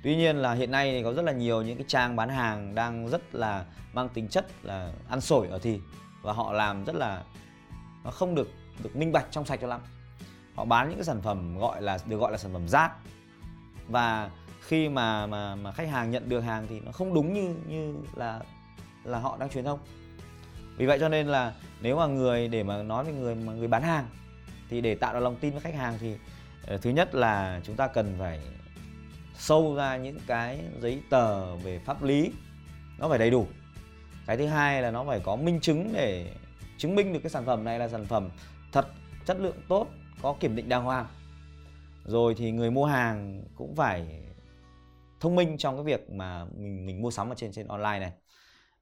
Tuy 0.03 0.17
nhiên 0.17 0.37
là 0.37 0.55
hiện 0.55 0.71
nay 0.71 0.91
thì 0.91 1.03
có 1.03 1.13
rất 1.13 1.23
là 1.23 1.33
nhiều 1.33 1.63
những 1.63 1.77
cái 1.77 1.85
trang 1.89 2.17
bán 2.17 2.29
hàng 2.29 2.75
đang 2.75 3.09
rất 3.09 3.35
là 3.35 3.65
mang 3.93 4.09
tính 4.09 4.29
chất 4.29 4.47
là 4.63 4.93
ăn 5.09 5.21
sổi 5.21 5.49
ở 5.49 5.59
thì 5.59 5.81
và 6.23 6.33
họ 6.33 6.53
làm 6.53 6.85
rất 6.85 6.95
là, 6.97 7.23
nó 8.05 8.11
không 8.11 8.35
được 8.35 8.51
được 8.83 8.97
minh 8.97 9.13
bạch 9.13 9.27
trong 9.31 9.45
sạch 9.45 9.59
cho 9.61 9.67
lắm. 9.67 9.81
Họ 10.55 10.65
bán 10.65 10.89
những 10.89 10.99
cái 10.99 11.05
sản 11.05 11.23
phẩm 11.23 11.59
gọi 11.59 11.83
là, 11.83 11.99
được 12.07 12.17
gọi 12.17 12.33
là 12.33 12.39
sản 12.39 12.53
phẩm 12.53 12.69
rác 12.69 12.93
và 13.89 14.31
khi 14.61 14.89
mà 14.89 15.27
mà 15.27 15.55
mà 15.55 15.73
khách 15.73 15.89
hàng 15.89 16.11
nhận 16.11 16.29
được 16.29 16.41
hàng 16.41 16.67
thì 16.69 16.81
nó 16.81 16.93
không 16.93 17.15
đúng 17.15 17.33
như 17.33 17.55
như 17.67 17.95
là 18.17 18.41
là 19.05 19.19
họ 19.19 19.37
đang 19.41 19.49
truyền 19.49 19.65
thông. 19.65 19.79
Vì 20.77 20.87
vậy 20.87 20.99
cho 21.01 21.09
nên 21.09 21.27
là 21.27 21.53
nếu 21.81 21.97
mà 21.97 22.07
người 22.07 22.49
để 22.49 22.63
mà 22.63 22.83
nói 22.83 23.05
về 23.05 23.13
người, 23.13 23.35
mà 23.35 23.53
người 23.53 23.69
bán 23.69 23.83
hàng 23.83 24.07
thì 24.71 24.81
để 24.81 24.95
tạo 24.95 25.15
được 25.15 25.21
lòng 25.21 25.37
tin 25.37 25.53
với 25.53 25.61
khách 25.61 25.75
hàng 25.75 25.99
thì 26.01 26.17
ờ, 26.67 26.79
thứ 26.79 26.91
nhất 26.91 27.15
là 27.15 27.61
chúng 27.65 27.77
ta 27.77 27.87
cần 27.87 28.17
phải 28.19 28.41
sâu 29.39 29.75
ra 29.75 29.97
những 29.97 30.19
cái 30.27 30.61
giấy 30.81 31.03
tờ 31.11 31.57
về 31.57 31.79
pháp 31.79 32.03
lý. 32.03 32.33
Nó 32.99 33.09
phải 33.09 33.19
đầy 33.19 33.31
đủ. 33.31 33.47
Cái 34.27 34.37
thứ 34.37 34.47
hai 34.47 34.83
là 34.83 34.91
nó 34.91 35.05
phải 35.05 35.21
có 35.21 35.37
minh 35.37 35.61
chứng 35.61 35.91
để 35.93 36.33
chứng 36.79 36.95
minh 36.95 37.13
được 37.13 37.21
cái 37.23 37.31
sản 37.31 37.45
phẩm 37.47 37.65
này 37.65 37.79
là 37.79 37.89
sản 37.89 38.05
phẩm 38.05 38.31
thật 38.73 38.87
chất 39.27 39.41
lượng 39.41 39.57
tốt 39.69 39.87
có 40.23 40.37
kiểm 40.41 40.57
định 40.57 40.69
đàng 40.69 40.85
hoàng. 40.85 41.07
Rồi 42.05 42.35
thì 42.35 42.51
người 42.51 42.71
mua 42.71 42.85
hàng 42.85 43.43
cũng 43.57 43.77
phải 43.77 44.23
thông 45.21 45.35
minh 45.35 45.59
trong 45.59 45.77
cái 45.77 45.85
việc 45.85 46.11
mà 46.11 46.45
mình 46.45 46.87
mình 46.87 47.03
mua 47.03 47.11
sắm 47.11 47.29
ở 47.29 47.35
trên 47.35 47.53
trên 47.53 47.67
online 47.67 47.99
này. 47.99 48.13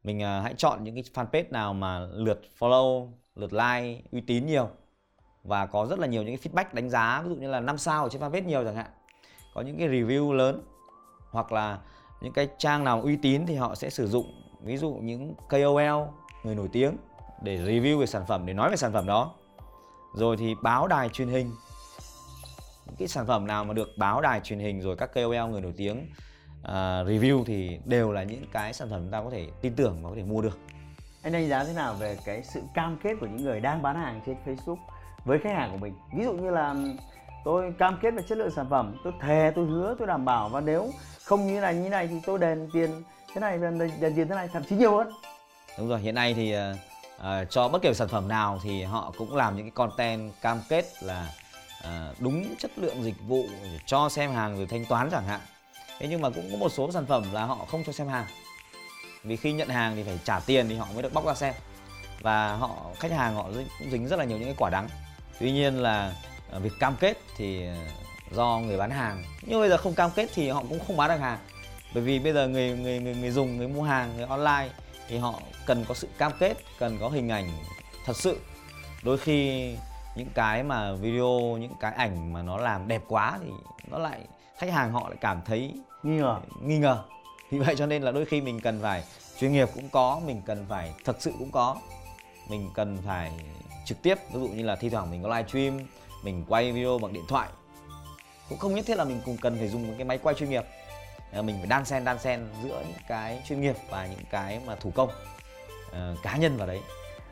Mình 0.04 0.18
uh, 0.18 0.44
hãy 0.44 0.54
chọn 0.56 0.84
những 0.84 0.94
cái 0.94 1.04
fanpage 1.14 1.50
nào 1.50 1.74
mà 1.74 1.98
lượt 1.98 2.40
follow 2.58 3.10
lượt 3.34 3.52
like 3.52 4.00
uy 4.12 4.20
tín 4.20 4.46
nhiều 4.46 4.68
và 5.42 5.66
có 5.66 5.86
rất 5.86 5.98
là 5.98 6.06
nhiều 6.06 6.22
những 6.22 6.36
cái 6.36 6.52
feedback 6.52 6.74
đánh 6.74 6.90
giá 6.90 7.22
ví 7.22 7.28
dụ 7.28 7.34
như 7.34 7.50
là 7.50 7.60
5 7.60 7.78
sao 7.78 8.02
ở 8.02 8.08
trên 8.08 8.22
fanpage 8.22 8.44
nhiều 8.44 8.64
chẳng 8.64 8.76
hạn 8.76 8.90
có 9.56 9.62
những 9.62 9.78
cái 9.78 9.88
review 9.88 10.32
lớn 10.32 10.62
hoặc 11.30 11.52
là 11.52 11.78
những 12.20 12.32
cái 12.32 12.48
trang 12.58 12.84
nào 12.84 13.02
uy 13.02 13.16
tín 13.16 13.46
thì 13.46 13.54
họ 13.54 13.74
sẽ 13.74 13.90
sử 13.90 14.06
dụng 14.06 14.42
ví 14.60 14.76
dụ 14.76 14.92
những 14.92 15.34
KOL 15.48 16.02
người 16.44 16.54
nổi 16.54 16.68
tiếng 16.72 16.96
để 17.42 17.58
review 17.58 17.98
về 17.98 18.06
sản 18.06 18.26
phẩm 18.28 18.46
để 18.46 18.52
nói 18.52 18.70
về 18.70 18.76
sản 18.76 18.92
phẩm 18.92 19.06
đó. 19.06 19.34
Rồi 20.14 20.36
thì 20.36 20.54
báo 20.62 20.86
đài 20.86 21.08
truyền 21.08 21.28
hình. 21.28 21.50
Những 22.86 22.96
cái 22.98 23.08
sản 23.08 23.26
phẩm 23.26 23.46
nào 23.46 23.64
mà 23.64 23.74
được 23.74 23.88
báo 23.98 24.20
đài 24.20 24.40
truyền 24.40 24.58
hình 24.58 24.80
rồi 24.80 24.96
các 24.96 25.14
KOL 25.14 25.50
người 25.50 25.60
nổi 25.60 25.74
tiếng 25.76 26.06
uh, 26.60 26.68
review 27.08 27.44
thì 27.44 27.78
đều 27.84 28.12
là 28.12 28.22
những 28.22 28.44
cái 28.52 28.72
sản 28.72 28.88
phẩm 28.90 29.00
chúng 29.02 29.10
ta 29.10 29.22
có 29.22 29.30
thể 29.30 29.48
tin 29.60 29.74
tưởng 29.74 30.02
và 30.02 30.10
có 30.10 30.16
thể 30.16 30.22
mua 30.22 30.42
được. 30.42 30.58
Anh 31.22 31.32
đánh 31.32 31.48
giá 31.48 31.64
thế 31.64 31.72
nào 31.72 31.94
về 31.94 32.18
cái 32.24 32.42
sự 32.42 32.62
cam 32.74 32.98
kết 33.02 33.14
của 33.20 33.26
những 33.26 33.44
người 33.44 33.60
đang 33.60 33.82
bán 33.82 33.96
hàng 33.96 34.20
trên 34.26 34.36
Facebook 34.46 34.78
với 35.24 35.38
khách 35.38 35.54
hàng 35.54 35.70
của 35.72 35.78
mình? 35.78 35.94
Ví 36.16 36.24
dụ 36.24 36.32
như 36.32 36.50
là 36.50 36.74
tôi 37.46 37.72
cam 37.78 37.98
kết 38.02 38.10
về 38.10 38.22
chất 38.28 38.38
lượng 38.38 38.50
sản 38.56 38.66
phẩm 38.70 38.96
tôi 39.04 39.12
thề 39.20 39.52
tôi 39.54 39.66
hứa 39.66 39.94
tôi 39.98 40.06
đảm 40.06 40.24
bảo. 40.24 40.48
Và 40.48 40.60
nếu 40.60 40.92
không 41.24 41.46
như 41.46 41.60
này 41.60 41.74
như 41.74 41.88
này 41.88 42.06
thì 42.06 42.14
tôi 42.26 42.38
đền 42.38 42.70
tiền 42.72 43.02
thế 43.34 43.40
này 43.40 43.58
đền, 43.58 43.78
đền 43.78 44.14
tiền 44.16 44.28
thế 44.28 44.34
này 44.34 44.48
thậm 44.52 44.62
chí 44.68 44.76
nhiều 44.76 44.96
hơn. 44.96 45.12
Đúng 45.78 45.88
rồi 45.88 46.00
hiện 46.00 46.14
nay 46.14 46.34
thì 46.34 46.56
uh, 46.56 47.50
cho 47.50 47.68
bất 47.68 47.82
kỳ 47.82 47.94
sản 47.94 48.08
phẩm 48.08 48.28
nào 48.28 48.60
thì 48.62 48.82
họ 48.82 49.12
cũng 49.18 49.36
làm 49.36 49.56
những 49.56 49.64
cái 49.64 49.70
content 49.70 50.32
cam 50.40 50.60
kết 50.68 50.84
là 51.00 51.28
uh, 51.80 52.20
đúng 52.20 52.54
chất 52.58 52.70
lượng 52.76 53.02
dịch 53.02 53.16
vụ 53.28 53.44
cho 53.86 54.08
xem 54.08 54.32
hàng 54.32 54.56
rồi 54.56 54.66
thanh 54.66 54.84
toán 54.84 55.10
chẳng 55.10 55.26
hạn. 55.26 55.40
Thế 55.98 56.06
nhưng 56.10 56.22
mà 56.22 56.30
cũng 56.30 56.48
có 56.50 56.56
một 56.56 56.68
số 56.68 56.92
sản 56.92 57.06
phẩm 57.06 57.24
là 57.32 57.44
họ 57.44 57.56
không 57.70 57.82
cho 57.86 57.92
xem 57.92 58.08
hàng. 58.08 58.26
Vì 59.22 59.36
khi 59.36 59.52
nhận 59.52 59.68
hàng 59.68 59.96
thì 59.96 60.02
phải 60.02 60.18
trả 60.24 60.40
tiền 60.40 60.68
thì 60.68 60.76
họ 60.76 60.86
mới 60.94 61.02
được 61.02 61.14
bóc 61.14 61.26
ra 61.26 61.34
xem. 61.34 61.54
Và 62.20 62.54
họ 62.54 62.76
khách 62.98 63.12
hàng 63.12 63.34
họ 63.34 63.42
cũng 63.42 63.90
dính 63.90 64.08
rất 64.08 64.18
là 64.18 64.24
nhiều 64.24 64.38
những 64.38 64.46
cái 64.46 64.56
quả 64.58 64.70
đắng. 64.70 64.88
Tuy 65.40 65.52
nhiên 65.52 65.82
là 65.82 66.12
việc 66.50 66.72
cam 66.80 66.96
kết 67.00 67.18
thì 67.36 67.66
ờ, 67.66 67.74
do 68.30 68.58
người 68.58 68.76
bán 68.76 68.90
hàng. 68.90 69.24
Nhưng 69.42 69.60
bây 69.60 69.68
giờ 69.68 69.76
không 69.76 69.94
cam 69.94 70.10
kết 70.10 70.28
thì 70.34 70.48
họ 70.48 70.62
cũng 70.68 70.78
không 70.86 70.96
bán 70.96 71.10
được 71.10 71.16
hàng. 71.16 71.38
Bởi 71.94 72.02
vì 72.02 72.18
bây 72.18 72.32
giờ 72.32 72.48
người 72.48 72.76
người 72.76 73.00
người 73.00 73.14
người 73.14 73.30
dùng 73.30 73.56
người 73.56 73.68
mua 73.68 73.82
hàng 73.82 74.16
người 74.16 74.26
online 74.26 74.68
thì 75.08 75.18
họ 75.18 75.40
cần 75.66 75.84
có 75.88 75.94
sự 75.94 76.08
cam 76.18 76.32
kết 76.38 76.56
cần 76.78 76.98
có 77.00 77.08
hình 77.08 77.28
ảnh 77.28 77.50
thật 78.04 78.16
sự. 78.16 78.40
Đôi 79.02 79.18
khi 79.18 79.70
những 80.16 80.28
cái 80.34 80.62
mà 80.62 80.92
video 80.92 81.56
những 81.60 81.72
cái 81.80 81.92
ảnh 81.92 82.32
mà 82.32 82.42
nó 82.42 82.56
làm 82.56 82.88
đẹp 82.88 83.02
quá 83.08 83.38
thì 83.42 83.50
nó 83.90 83.98
lại 83.98 84.20
khách 84.58 84.72
hàng 84.72 84.92
họ 84.92 85.08
lại 85.08 85.18
cảm 85.20 85.40
thấy 85.46 85.74
nghi 86.02 86.16
ngờ. 86.16 86.40
Nghi 86.62 86.78
ngờ. 86.78 87.04
Vì 87.50 87.58
vậy 87.58 87.74
cho 87.78 87.86
nên 87.86 88.02
là 88.02 88.12
đôi 88.12 88.24
khi 88.24 88.40
mình 88.40 88.60
cần 88.60 88.82
phải 88.82 89.04
chuyên 89.40 89.52
nghiệp 89.52 89.68
cũng 89.74 89.88
có 89.88 90.20
mình 90.26 90.42
cần 90.46 90.66
phải 90.68 90.92
thật 91.04 91.16
sự 91.20 91.32
cũng 91.38 91.50
có. 91.50 91.76
Mình 92.48 92.70
cần 92.74 92.98
phải 93.06 93.32
trực 93.84 94.02
tiếp 94.02 94.18
ví 94.32 94.40
dụ 94.40 94.48
như 94.48 94.62
là 94.62 94.76
thi 94.76 94.88
thoảng 94.88 95.10
mình 95.10 95.22
có 95.22 95.28
live 95.28 95.48
stream 95.48 95.80
mình 96.26 96.44
quay 96.48 96.72
video 96.72 96.98
bằng 96.98 97.12
điện 97.12 97.24
thoại. 97.28 97.48
Cũng 98.48 98.58
không 98.58 98.74
nhất 98.74 98.84
thiết 98.86 98.98
là 98.98 99.04
mình 99.04 99.20
cùng 99.24 99.36
cần 99.36 99.58
phải 99.58 99.68
dùng 99.68 99.94
cái 99.94 100.04
máy 100.04 100.18
quay 100.18 100.34
chuyên 100.34 100.50
nghiệp. 100.50 100.64
Ờ, 101.32 101.42
mình 101.42 101.56
phải 101.58 101.66
đan 101.66 101.84
xen 101.84 102.04
đan 102.04 102.18
xen 102.18 102.48
giữa 102.62 102.82
những 102.88 102.98
cái 103.08 103.42
chuyên 103.48 103.60
nghiệp 103.60 103.76
và 103.90 104.06
những 104.06 104.24
cái 104.30 104.60
mà 104.66 104.74
thủ 104.74 104.92
công 104.94 105.08
uh, 105.88 106.22
cá 106.22 106.36
nhân 106.36 106.56
vào 106.56 106.66
đấy. 106.66 106.80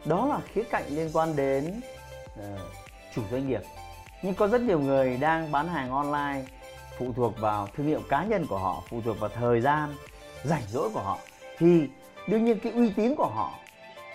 Đó 0.04 0.26
là 0.26 0.40
khía 0.52 0.62
cạnh 0.70 0.84
liên 0.88 1.10
quan 1.12 1.36
đến 1.36 1.80
uh, 2.38 2.60
chủ 3.14 3.22
doanh 3.30 3.48
nghiệp. 3.48 3.62
Nhưng 4.22 4.34
có 4.34 4.48
rất 4.48 4.60
nhiều 4.60 4.80
người 4.80 5.16
đang 5.16 5.52
bán 5.52 5.68
hàng 5.68 5.90
online 5.90 6.42
phụ 6.98 7.12
thuộc 7.16 7.38
vào 7.38 7.68
thương 7.76 7.86
hiệu 7.86 8.00
cá 8.08 8.24
nhân 8.24 8.46
của 8.46 8.58
họ 8.58 8.82
phụ 8.88 9.00
thuộc 9.04 9.20
vào 9.20 9.30
thời 9.30 9.60
gian 9.60 9.94
rảnh 10.44 10.62
rỗi 10.68 10.90
của 10.94 11.00
họ. 11.00 11.18
Thì 11.58 11.88
đương 12.28 12.44
nhiên 12.44 12.58
cái 12.58 12.72
uy 12.72 12.90
tín 12.90 13.14
của 13.14 13.30
họ 13.34 13.58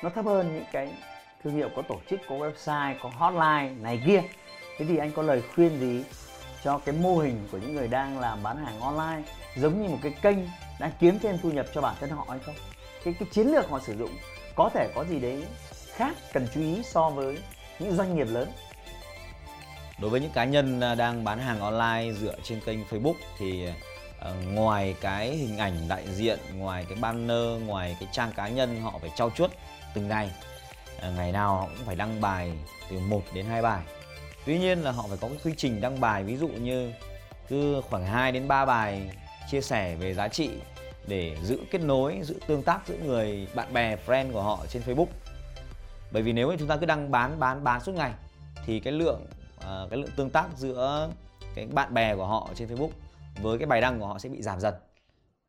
nó 0.04 0.10
thấp 0.10 0.26
hơn 0.26 0.56
những 0.56 0.66
cái 0.72 0.94
thương 1.44 1.56
hiệu 1.56 1.70
có 1.76 1.82
tổ 1.82 1.96
chức 2.10 2.20
có 2.30 2.36
website 2.36 2.96
có 3.02 3.10
hotline 3.10 3.82
này 3.82 4.02
kia 4.06 4.22
thế 4.80 4.86
thì 4.86 4.98
anh 4.98 5.12
có 5.12 5.22
lời 5.22 5.44
khuyên 5.56 5.80
gì 5.80 6.04
cho 6.64 6.78
cái 6.78 6.96
mô 6.96 7.18
hình 7.18 7.48
của 7.52 7.58
những 7.58 7.76
người 7.76 7.88
đang 7.88 8.20
làm 8.20 8.44
bán 8.44 8.66
hàng 8.66 8.80
online 8.80 9.24
giống 9.56 9.82
như 9.82 9.90
một 9.90 9.98
cái 10.02 10.12
kênh 10.22 10.38
đang 10.80 10.92
kiếm 11.00 11.20
thêm 11.20 11.38
thu 11.44 11.52
nhập 11.52 11.66
cho 11.74 11.82
bản 11.82 11.96
thân 12.00 12.10
họ 12.10 12.26
hay 12.30 12.40
không 12.40 12.56
cái 13.04 13.14
cái 13.20 13.28
chiến 13.32 13.48
lược 13.48 13.70
họ 13.70 13.80
sử 13.80 13.98
dụng 13.98 14.12
có 14.56 14.70
thể 14.74 14.92
có 14.96 15.04
gì 15.04 15.20
đấy 15.20 15.44
khác 15.94 16.16
cần 16.34 16.48
chú 16.54 16.62
ý 16.62 16.82
so 16.84 17.10
với 17.10 17.38
những 17.80 17.96
doanh 17.96 18.16
nghiệp 18.16 18.28
lớn 18.30 18.50
đối 20.02 20.12
với 20.12 20.22
những 20.22 20.32
cá 20.32 20.46
nhân 20.46 20.80
à, 20.82 20.96
đang 20.96 21.24
bán 21.24 21.40
hàng 21.40 21.60
online 21.60 22.14
dựa 22.14 22.36
trên 22.44 22.60
kênh 22.60 22.80
Facebook 22.84 23.14
thì 23.38 23.68
uh, 23.68 24.54
ngoài 24.54 24.96
cái 25.02 25.36
hình 25.36 25.58
ảnh 25.58 25.88
đại 25.88 26.04
diện, 26.16 26.40
ngoài 26.56 26.86
cái 26.90 26.98
banner, 27.02 27.62
ngoài 27.66 27.98
cái 28.00 28.10
trang 28.12 28.32
cá 28.36 28.48
nhân 28.48 28.82
họ 28.82 28.94
phải 29.02 29.12
trau 29.16 29.30
chuốt 29.30 29.52
từng 29.94 30.08
ngày. 30.08 30.32
Uh, 30.98 31.16
ngày 31.16 31.32
nào 31.32 31.56
họ 31.56 31.66
cũng 31.66 31.86
phải 31.86 31.96
đăng 31.96 32.22
bài 32.22 32.52
từ 32.90 33.00
1 33.00 33.22
đến 33.34 33.46
2 33.46 33.62
bài. 33.62 33.82
Tuy 34.50 34.60
nhiên 34.60 34.84
là 34.84 34.92
họ 34.92 35.06
phải 35.08 35.18
có 35.22 35.28
cái 35.28 35.38
quy 35.44 35.54
trình 35.58 35.82
đăng 35.82 36.00
bài 36.00 36.24
ví 36.24 36.38
dụ 36.38 36.48
như 36.48 36.92
cứ 37.48 37.82
khoảng 37.90 38.06
2 38.06 38.32
đến 38.32 38.48
3 38.48 38.66
bài 38.66 39.12
chia 39.50 39.62
sẻ 39.62 39.96
về 39.96 40.14
giá 40.14 40.28
trị 40.28 40.50
để 41.08 41.38
giữ 41.44 41.60
kết 41.72 41.82
nối, 41.82 42.20
giữ 42.24 42.36
tương 42.48 42.64
tác 42.64 42.88
giữa 42.88 42.98
người 43.06 43.48
bạn 43.56 43.74
bè, 43.74 43.98
friend 44.06 44.32
của 44.32 44.42
họ 44.42 44.66
trên 44.70 44.82
Facebook. 44.86 45.06
Bởi 46.12 46.24
vì 46.24 46.34
nếu 46.34 46.52
như 46.52 46.56
chúng 46.60 46.68
ta 46.68 46.78
cứ 46.78 46.86
đăng 46.86 47.12
bán 47.12 47.40
bán 47.40 47.64
bán 47.64 47.82
suốt 47.82 47.92
ngày 47.92 48.12
thì 48.66 48.80
cái 48.80 48.94
lượng 48.94 49.26
uh, 49.58 49.90
cái 49.90 50.00
lượng 50.00 50.12
tương 50.16 50.30
tác 50.30 50.46
giữa 50.56 51.10
cái 51.56 51.68
bạn 51.68 51.94
bè 51.94 52.16
của 52.16 52.26
họ 52.26 52.50
trên 52.56 52.68
Facebook 52.68 52.92
với 53.42 53.58
cái 53.58 53.68
bài 53.68 53.82
đăng 53.82 54.00
của 54.00 54.08
họ 54.08 54.20
sẽ 54.20 54.30
bị 54.30 54.42
giảm 54.42 54.60
dần. 54.60 54.74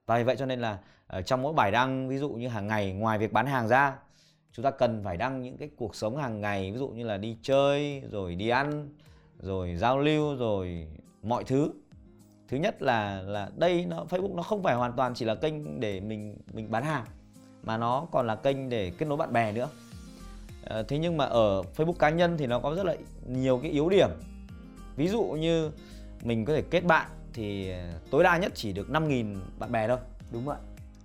Và 0.07 0.16
vì 0.16 0.25
vậy 0.25 0.37
cho 0.37 0.47
nên 0.47 0.61
là 0.61 0.78
ờ, 1.07 1.23
trong 1.23 1.42
mỗi 1.42 1.52
bài 1.52 1.71
đăng 1.71 2.09
ví 2.09 2.19
dụ 2.19 2.30
như 2.30 2.49
hàng 2.49 2.66
ngày 2.66 2.92
ngoài 2.92 3.19
việc 3.19 3.33
bán 3.33 3.47
hàng 3.47 3.69
ra 3.69 3.97
chúng 4.52 4.62
ta 4.62 4.71
cần 4.71 5.02
phải 5.04 5.16
đăng 5.16 5.42
những 5.42 5.57
cái 5.57 5.71
cuộc 5.76 5.95
sống 5.95 6.16
hàng 6.16 6.40
ngày 6.40 6.73
ví 6.73 6.78
dụ 6.78 6.88
như 6.88 7.04
là 7.04 7.16
đi 7.16 7.37
chơi 7.42 8.02
rồi 8.11 8.35
đi 8.35 8.49
ăn 8.49 8.88
rồi 9.38 9.76
giao 9.76 9.99
lưu 9.99 10.37
rồi 10.37 10.87
mọi 11.23 11.45
thứ. 11.45 11.73
Thứ 12.49 12.57
nhất 12.57 12.83
là 12.83 13.23
là 13.23 13.50
đây 13.57 13.87
nó 13.88 14.04
Facebook 14.11 14.35
nó 14.35 14.42
không 14.42 14.62
phải 14.62 14.75
hoàn 14.75 14.92
toàn 14.92 15.14
chỉ 15.14 15.25
là 15.25 15.35
kênh 15.35 15.80
để 15.80 16.00
mình 16.00 16.37
mình 16.52 16.71
bán 16.71 16.85
hàng 16.85 17.04
mà 17.62 17.76
nó 17.76 18.07
còn 18.12 18.26
là 18.26 18.37
kênh 18.37 18.69
để 18.69 18.92
kết 18.99 19.07
nối 19.07 19.16
bạn 19.16 19.33
bè 19.33 19.52
nữa. 19.52 19.69
À, 20.64 20.83
thế 20.88 20.99
nhưng 20.99 21.16
mà 21.16 21.25
ở 21.25 21.62
Facebook 21.76 21.92
cá 21.92 22.11
nhân 22.11 22.37
thì 22.38 22.47
nó 22.47 22.59
có 22.59 22.75
rất 22.75 22.87
là 22.87 22.97
nhiều 23.26 23.59
cái 23.62 23.71
yếu 23.71 23.88
điểm. 23.88 24.09
Ví 24.97 25.09
dụ 25.09 25.23
như 25.23 25.71
mình 26.23 26.45
có 26.45 26.54
thể 26.54 26.62
kết 26.71 26.85
bạn 26.85 27.11
thì 27.33 27.71
ờ, 27.71 27.78
tối 28.11 28.25
đa 28.25 28.38
nhất 28.38 28.53
chỉ 28.55 28.72
được 28.72 28.88
5.000 28.88 29.37
bạn 29.59 29.72
bè 29.72 29.88
thôi. 29.88 29.98
Đúng 30.33 30.44
vậy 30.44 30.57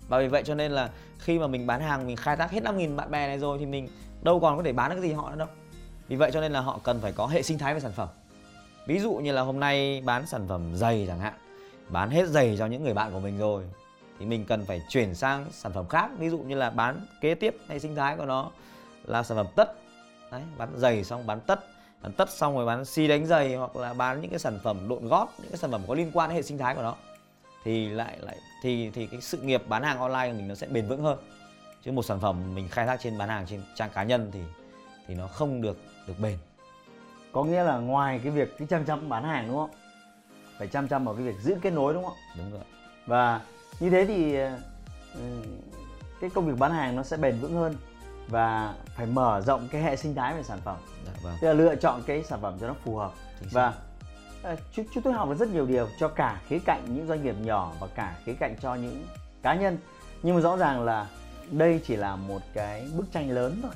và 0.08 0.20
vì 0.20 0.28
vậy 0.28 0.44
cho 0.46 0.56
nên 0.56 0.72
là 0.72 0.90
khi 1.20 1.40
mà 1.40 1.48
mình 1.48 1.68
bán 1.68 1.82
hàng 1.82 2.08
mình 2.08 2.16
khai 2.16 2.36
thác 2.36 2.52
hết 2.52 2.64
5.000 2.64 2.96
bạn 2.96 3.12
bè 3.12 3.28
này 3.28 3.40
rồi 3.40 3.58
thì 3.60 3.66
mình 3.66 3.90
đâu 4.22 4.40
còn 4.40 4.58
có 4.58 4.64
thể 4.64 4.74
bán 4.74 4.90
được 4.90 4.96
cái 5.02 5.10
gì 5.10 5.14
họ 5.14 5.30
nữa 5.30 5.38
đâu. 5.38 5.48
Vì 6.08 6.16
vậy 6.16 6.32
cho 6.34 6.42
nên 6.42 6.52
là 6.52 6.60
họ 6.60 6.80
cần 6.84 7.00
phải 7.02 7.12
có 7.12 7.28
hệ 7.28 7.42
sinh 7.42 7.58
thái 7.58 7.74
về 7.74 7.80
sản 7.80 7.92
phẩm. 7.92 8.10
Ví 8.88 9.00
dụ 9.00 9.14
như 9.14 9.32
là 9.32 9.42
hôm 9.42 9.60
nay 9.60 10.02
bán 10.06 10.28
sản 10.28 10.48
phẩm 10.48 10.76
giày 10.76 11.06
chẳng 11.08 11.20
hạn 11.20 11.34
bán 11.90 12.10
hết 12.10 12.28
giày 12.28 12.56
cho 12.58 12.66
những 12.66 12.84
người 12.84 12.94
bạn 12.94 13.14
của 13.14 13.20
mình 13.20 13.38
rồi 13.38 13.64
thì 14.20 14.26
mình 14.26 14.46
cần 14.46 14.66
phải 14.66 14.82
chuyển 14.90 15.16
sang 15.16 15.46
sản 15.52 15.74
phẩm 15.74 15.88
khác. 15.88 16.10
Ví 16.18 16.30
dụ 16.30 16.38
như 16.38 16.56
là 16.56 16.70
bán 16.70 17.06
kế 17.22 17.36
tiếp 17.36 17.58
hay 17.68 17.80
sinh 17.80 17.96
thái 17.96 18.18
của 18.18 18.26
nó 18.26 18.52
là 19.06 19.24
sản 19.24 19.38
phẩm 19.38 19.48
tất. 19.56 19.74
Đấy, 20.32 20.42
bán 20.58 20.70
giày 20.76 21.04
xong 21.04 21.28
bán 21.28 21.40
tất 21.40 21.60
bán 22.02 22.12
tất 22.12 22.30
xong 22.30 22.56
rồi 22.56 22.66
bán 22.66 22.86
xi 22.86 23.08
đánh 23.08 23.26
giày 23.26 23.56
hoặc 23.56 23.76
là 23.76 23.94
bán 23.94 24.22
những 24.22 24.30
cái 24.30 24.40
sản 24.40 24.60
phẩm 24.64 24.90
độn 24.90 25.08
gót 25.08 25.28
những 25.38 25.52
cái 25.52 25.58
sản 25.58 25.72
phẩm 25.72 25.82
có 25.88 25.94
liên 25.94 26.12
quan 26.14 26.30
đến 26.30 26.36
hệ 26.36 26.42
sinh 26.42 26.58
thái 26.58 26.76
của 26.76 26.82
nó 26.82 26.96
thì 27.66 27.90
lại 27.90 28.18
lại 28.22 28.38
thì 28.62 28.90
thì 28.94 29.08
cái 29.08 29.22
sự 29.22 29.38
nghiệp 29.38 29.64
bán 29.68 29.84
hàng 29.84 30.00
online 30.00 30.28
của 30.28 30.38
mình 30.38 30.48
nó 30.48 30.56
sẽ 30.56 30.68
bền 30.68 30.88
vững 30.88 31.04
hơn. 31.04 31.18
Chứ 31.84 31.92
một 31.92 32.04
sản 32.04 32.20
phẩm 32.20 32.56
mình 32.56 32.68
khai 32.68 32.86
thác 32.86 33.00
trên 33.00 33.18
bán 33.18 33.30
hàng 33.30 33.46
trên 33.48 33.62
trang 33.76 33.90
cá 33.94 34.04
nhân 34.04 34.30
thì 34.34 34.40
thì 35.08 35.16
nó 35.16 35.28
không 35.28 35.62
được 35.62 35.78
được 36.08 36.20
bền. 36.20 36.38
Có 37.32 37.44
nghĩa 37.44 37.64
là 37.64 37.78
ngoài 37.78 38.20
cái 38.24 38.32
việc 38.32 38.58
cái 38.58 38.68
chăm 38.68 38.86
chăm 38.86 39.10
bán 39.10 39.24
hàng 39.24 39.48
đúng 39.48 39.58
không? 39.58 39.70
Phải 40.58 40.68
chăm 40.68 40.88
chăm 40.88 41.06
vào 41.06 41.16
cái 41.16 41.24
việc 41.24 41.36
giữ 41.42 41.56
kết 41.62 41.72
nối 41.72 41.94
đúng 41.94 42.04
không? 42.04 42.18
Đúng 42.38 42.52
rồi. 42.52 42.64
Và 43.06 43.42
như 43.80 43.90
thế 43.90 44.06
thì 44.06 44.36
ừ, 45.14 45.44
cái 46.22 46.30
công 46.30 46.48
việc 46.48 46.60
bán 46.60 46.72
hàng 46.72 46.96
nó 46.96 47.04
sẽ 47.04 47.18
bền 47.18 47.40
vững 47.40 47.56
hơn 47.56 47.76
và 48.28 48.76
phải 48.96 49.06
mở 49.06 49.42
rộng 49.42 49.68
cái 49.72 49.82
hệ 49.82 49.96
sinh 49.96 50.16
thái 50.16 50.34
về 50.34 50.44
sản 50.44 50.60
phẩm. 50.64 50.78
Dạ, 51.06 51.12
vâng. 51.24 51.36
tức 51.42 51.48
là 51.48 51.54
lựa 51.54 51.76
chọn 51.76 52.04
cái 52.08 52.24
sản 52.24 52.42
phẩm 52.42 52.58
cho 52.60 52.68
nó 52.68 52.76
phù 52.84 52.96
hợp 52.96 53.14
và 53.52 53.74
Ờ, 54.46 54.56
chúng, 54.72 54.86
chúng 54.94 55.04
tôi 55.04 55.14
học 55.14 55.30
được 55.30 55.36
rất 55.36 55.50
nhiều 55.50 55.66
điều 55.66 55.88
cho 56.00 56.08
cả 56.08 56.42
khía 56.48 56.60
cạnh 56.66 56.86
những 56.96 57.08
doanh 57.08 57.24
nghiệp 57.24 57.36
nhỏ 57.42 57.74
và 57.80 57.88
cả 57.96 58.16
khía 58.26 58.34
cạnh 58.34 58.56
cho 58.62 58.76
những 58.76 59.06
cá 59.42 59.56
nhân. 59.56 59.78
Nhưng 60.24 60.36
mà 60.36 60.42
rõ 60.42 60.58
ràng 60.58 60.84
là 60.84 61.10
đây 61.52 61.82
chỉ 61.86 61.96
là 61.96 62.16
một 62.16 62.42
cái 62.54 62.88
bức 62.98 63.12
tranh 63.12 63.32
lớn 63.32 63.60
thôi 63.64 63.72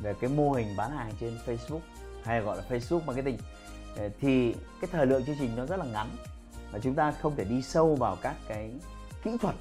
về 0.00 0.14
cái 0.20 0.30
mô 0.30 0.52
hình 0.52 0.76
bán 0.76 0.90
hàng 0.90 1.12
trên 1.20 1.38
Facebook 1.46 1.80
hay 2.24 2.40
gọi 2.40 2.56
là 2.56 2.62
Facebook 2.68 3.00
marketing. 3.06 3.38
Ờ, 3.96 4.08
thì 4.20 4.54
cái 4.80 4.88
thời 4.92 5.06
lượng 5.06 5.24
chương 5.24 5.36
trình 5.38 5.50
nó 5.56 5.66
rất 5.66 5.76
là 5.76 5.84
ngắn 5.84 6.08
và 6.72 6.78
chúng 6.78 6.94
ta 6.94 7.12
không 7.12 7.36
thể 7.36 7.44
đi 7.44 7.62
sâu 7.62 7.94
vào 7.94 8.16
các 8.22 8.34
cái 8.48 8.70
kỹ 9.24 9.30
thuật 9.40 9.54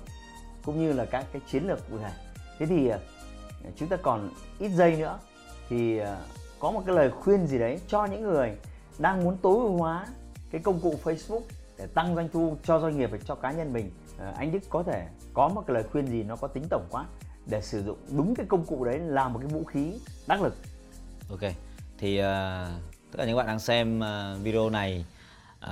cũng 0.65 0.79
như 0.79 0.93
là 0.93 1.05
các 1.05 1.25
cái 1.33 1.41
chiến 1.51 1.67
lược 1.67 1.89
cụ 1.91 1.97
thể. 1.97 2.11
Thế 2.59 2.65
thì 2.65 2.87
ờ, 2.87 2.99
chúng 3.75 3.89
ta 3.89 3.97
còn 3.97 4.29
ít 4.59 4.69
giây 4.69 4.95
nữa 4.95 5.19
thì 5.69 5.99
có 6.59 6.71
một 6.71 6.83
cái 6.85 6.95
lời 6.95 7.11
khuyên 7.11 7.47
gì 7.47 7.59
đấy 7.59 7.79
cho 7.87 8.05
những 8.05 8.23
người 8.23 8.57
đang 8.99 9.23
muốn 9.23 9.37
tối 9.41 9.55
ưu 9.55 9.77
hóa 9.77 10.05
cái 10.51 10.61
công 10.61 10.79
cụ 10.79 10.95
Facebook 11.03 11.41
để 11.77 11.87
tăng 11.87 12.15
doanh 12.15 12.29
thu 12.33 12.57
cho 12.63 12.79
doanh 12.79 12.97
nghiệp 12.97 13.09
và 13.11 13.17
cho 13.25 13.35
cá 13.35 13.51
nhân 13.51 13.73
mình 13.73 13.91
ờ, 14.17 14.33
anh 14.37 14.51
Đức 14.51 14.59
có 14.69 14.83
thể 14.83 15.07
có 15.33 15.47
một 15.47 15.63
cái 15.67 15.73
lời 15.73 15.83
khuyên 15.91 16.07
gì 16.07 16.23
nó 16.23 16.35
có 16.35 16.47
tính 16.47 16.63
tổng 16.69 16.87
quát 16.89 17.05
để 17.45 17.61
sử 17.61 17.83
dụng 17.83 17.97
đúng 18.17 18.35
cái 18.35 18.45
công 18.49 18.65
cụ 18.65 18.85
đấy 18.85 18.99
làm 18.99 19.33
một 19.33 19.39
cái 19.39 19.47
vũ 19.47 19.63
khí 19.63 19.99
đắc 20.27 20.41
lực? 20.41 20.55
Ok 21.29 21.51
thì 22.01 22.19
uh, 22.19 22.23
tất 23.11 23.17
cả 23.17 23.25
những 23.25 23.37
bạn 23.37 23.47
đang 23.47 23.59
xem 23.59 23.99
uh, 23.99 24.43
video 24.43 24.69
này 24.69 25.05
uh, 25.65 25.69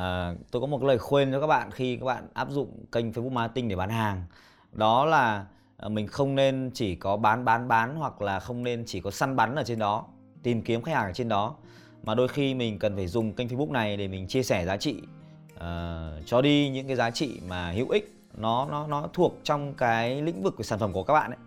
tôi 0.52 0.62
có 0.62 0.68
một 0.68 0.84
lời 0.84 0.98
khuyên 0.98 1.32
cho 1.32 1.42
các 1.42 1.48
bạn 1.48 1.72
khi 1.72 1.98
các 1.98 2.06
bạn 2.06 2.28
áp 2.34 2.50
dụng 2.50 2.86
kênh 2.92 3.12
Facebook 3.12 3.32
Marketing 3.32 3.68
để 3.68 3.76
bán 3.76 3.90
hàng. 3.90 4.24
Đó 4.72 5.06
là 5.06 5.46
uh, 5.86 5.92
mình 5.92 6.08
không 6.08 6.36
nên 6.36 6.72
chỉ 6.74 6.96
có 6.96 7.18
bán 7.18 7.46
bán 7.46 7.68
bán 7.68 7.96
hoặc 7.96 8.22
là 8.22 8.40
không 8.40 8.64
nên 8.64 8.84
chỉ 8.88 9.02
có 9.02 9.12
săn 9.12 9.36
bắn 9.36 9.56
ở 9.56 9.64
trên 9.64 9.80
đó 9.80 10.06
tìm 10.44 10.62
kiếm 10.62 10.82
khách 10.82 10.96
hàng 10.96 11.06
ở 11.06 11.14
trên 11.14 11.30
đó 11.30 11.56
mà 12.04 12.16
đôi 12.16 12.28
khi 12.28 12.54
mình 12.54 12.80
cần 12.80 12.96
phải 12.96 13.08
dùng 13.08 13.34
kênh 13.34 13.48
Facebook 13.48 13.72
này 13.72 13.98
để 13.98 14.08
mình 14.08 14.28
chia 14.28 14.44
sẻ 14.44 14.66
giá 14.66 14.78
trị 14.78 14.96
uh, 15.56 15.62
cho 16.26 16.42
đi 16.42 16.70
những 16.70 16.88
cái 16.88 16.96
giá 16.96 17.12
trị 17.12 17.40
mà 17.48 17.72
hữu 17.72 17.90
ích 17.90 18.14
nó 18.38 18.68
nó 18.72 18.88
nó 18.88 19.10
thuộc 19.14 19.40
trong 19.44 19.74
cái 19.74 20.22
lĩnh 20.22 20.44
vực 20.44 20.54
của 20.58 20.64
sản 20.64 20.80
phẩm 20.80 20.94
của 20.94 21.04
các 21.04 21.14
bạn 21.14 21.32
ấy. 21.32 21.38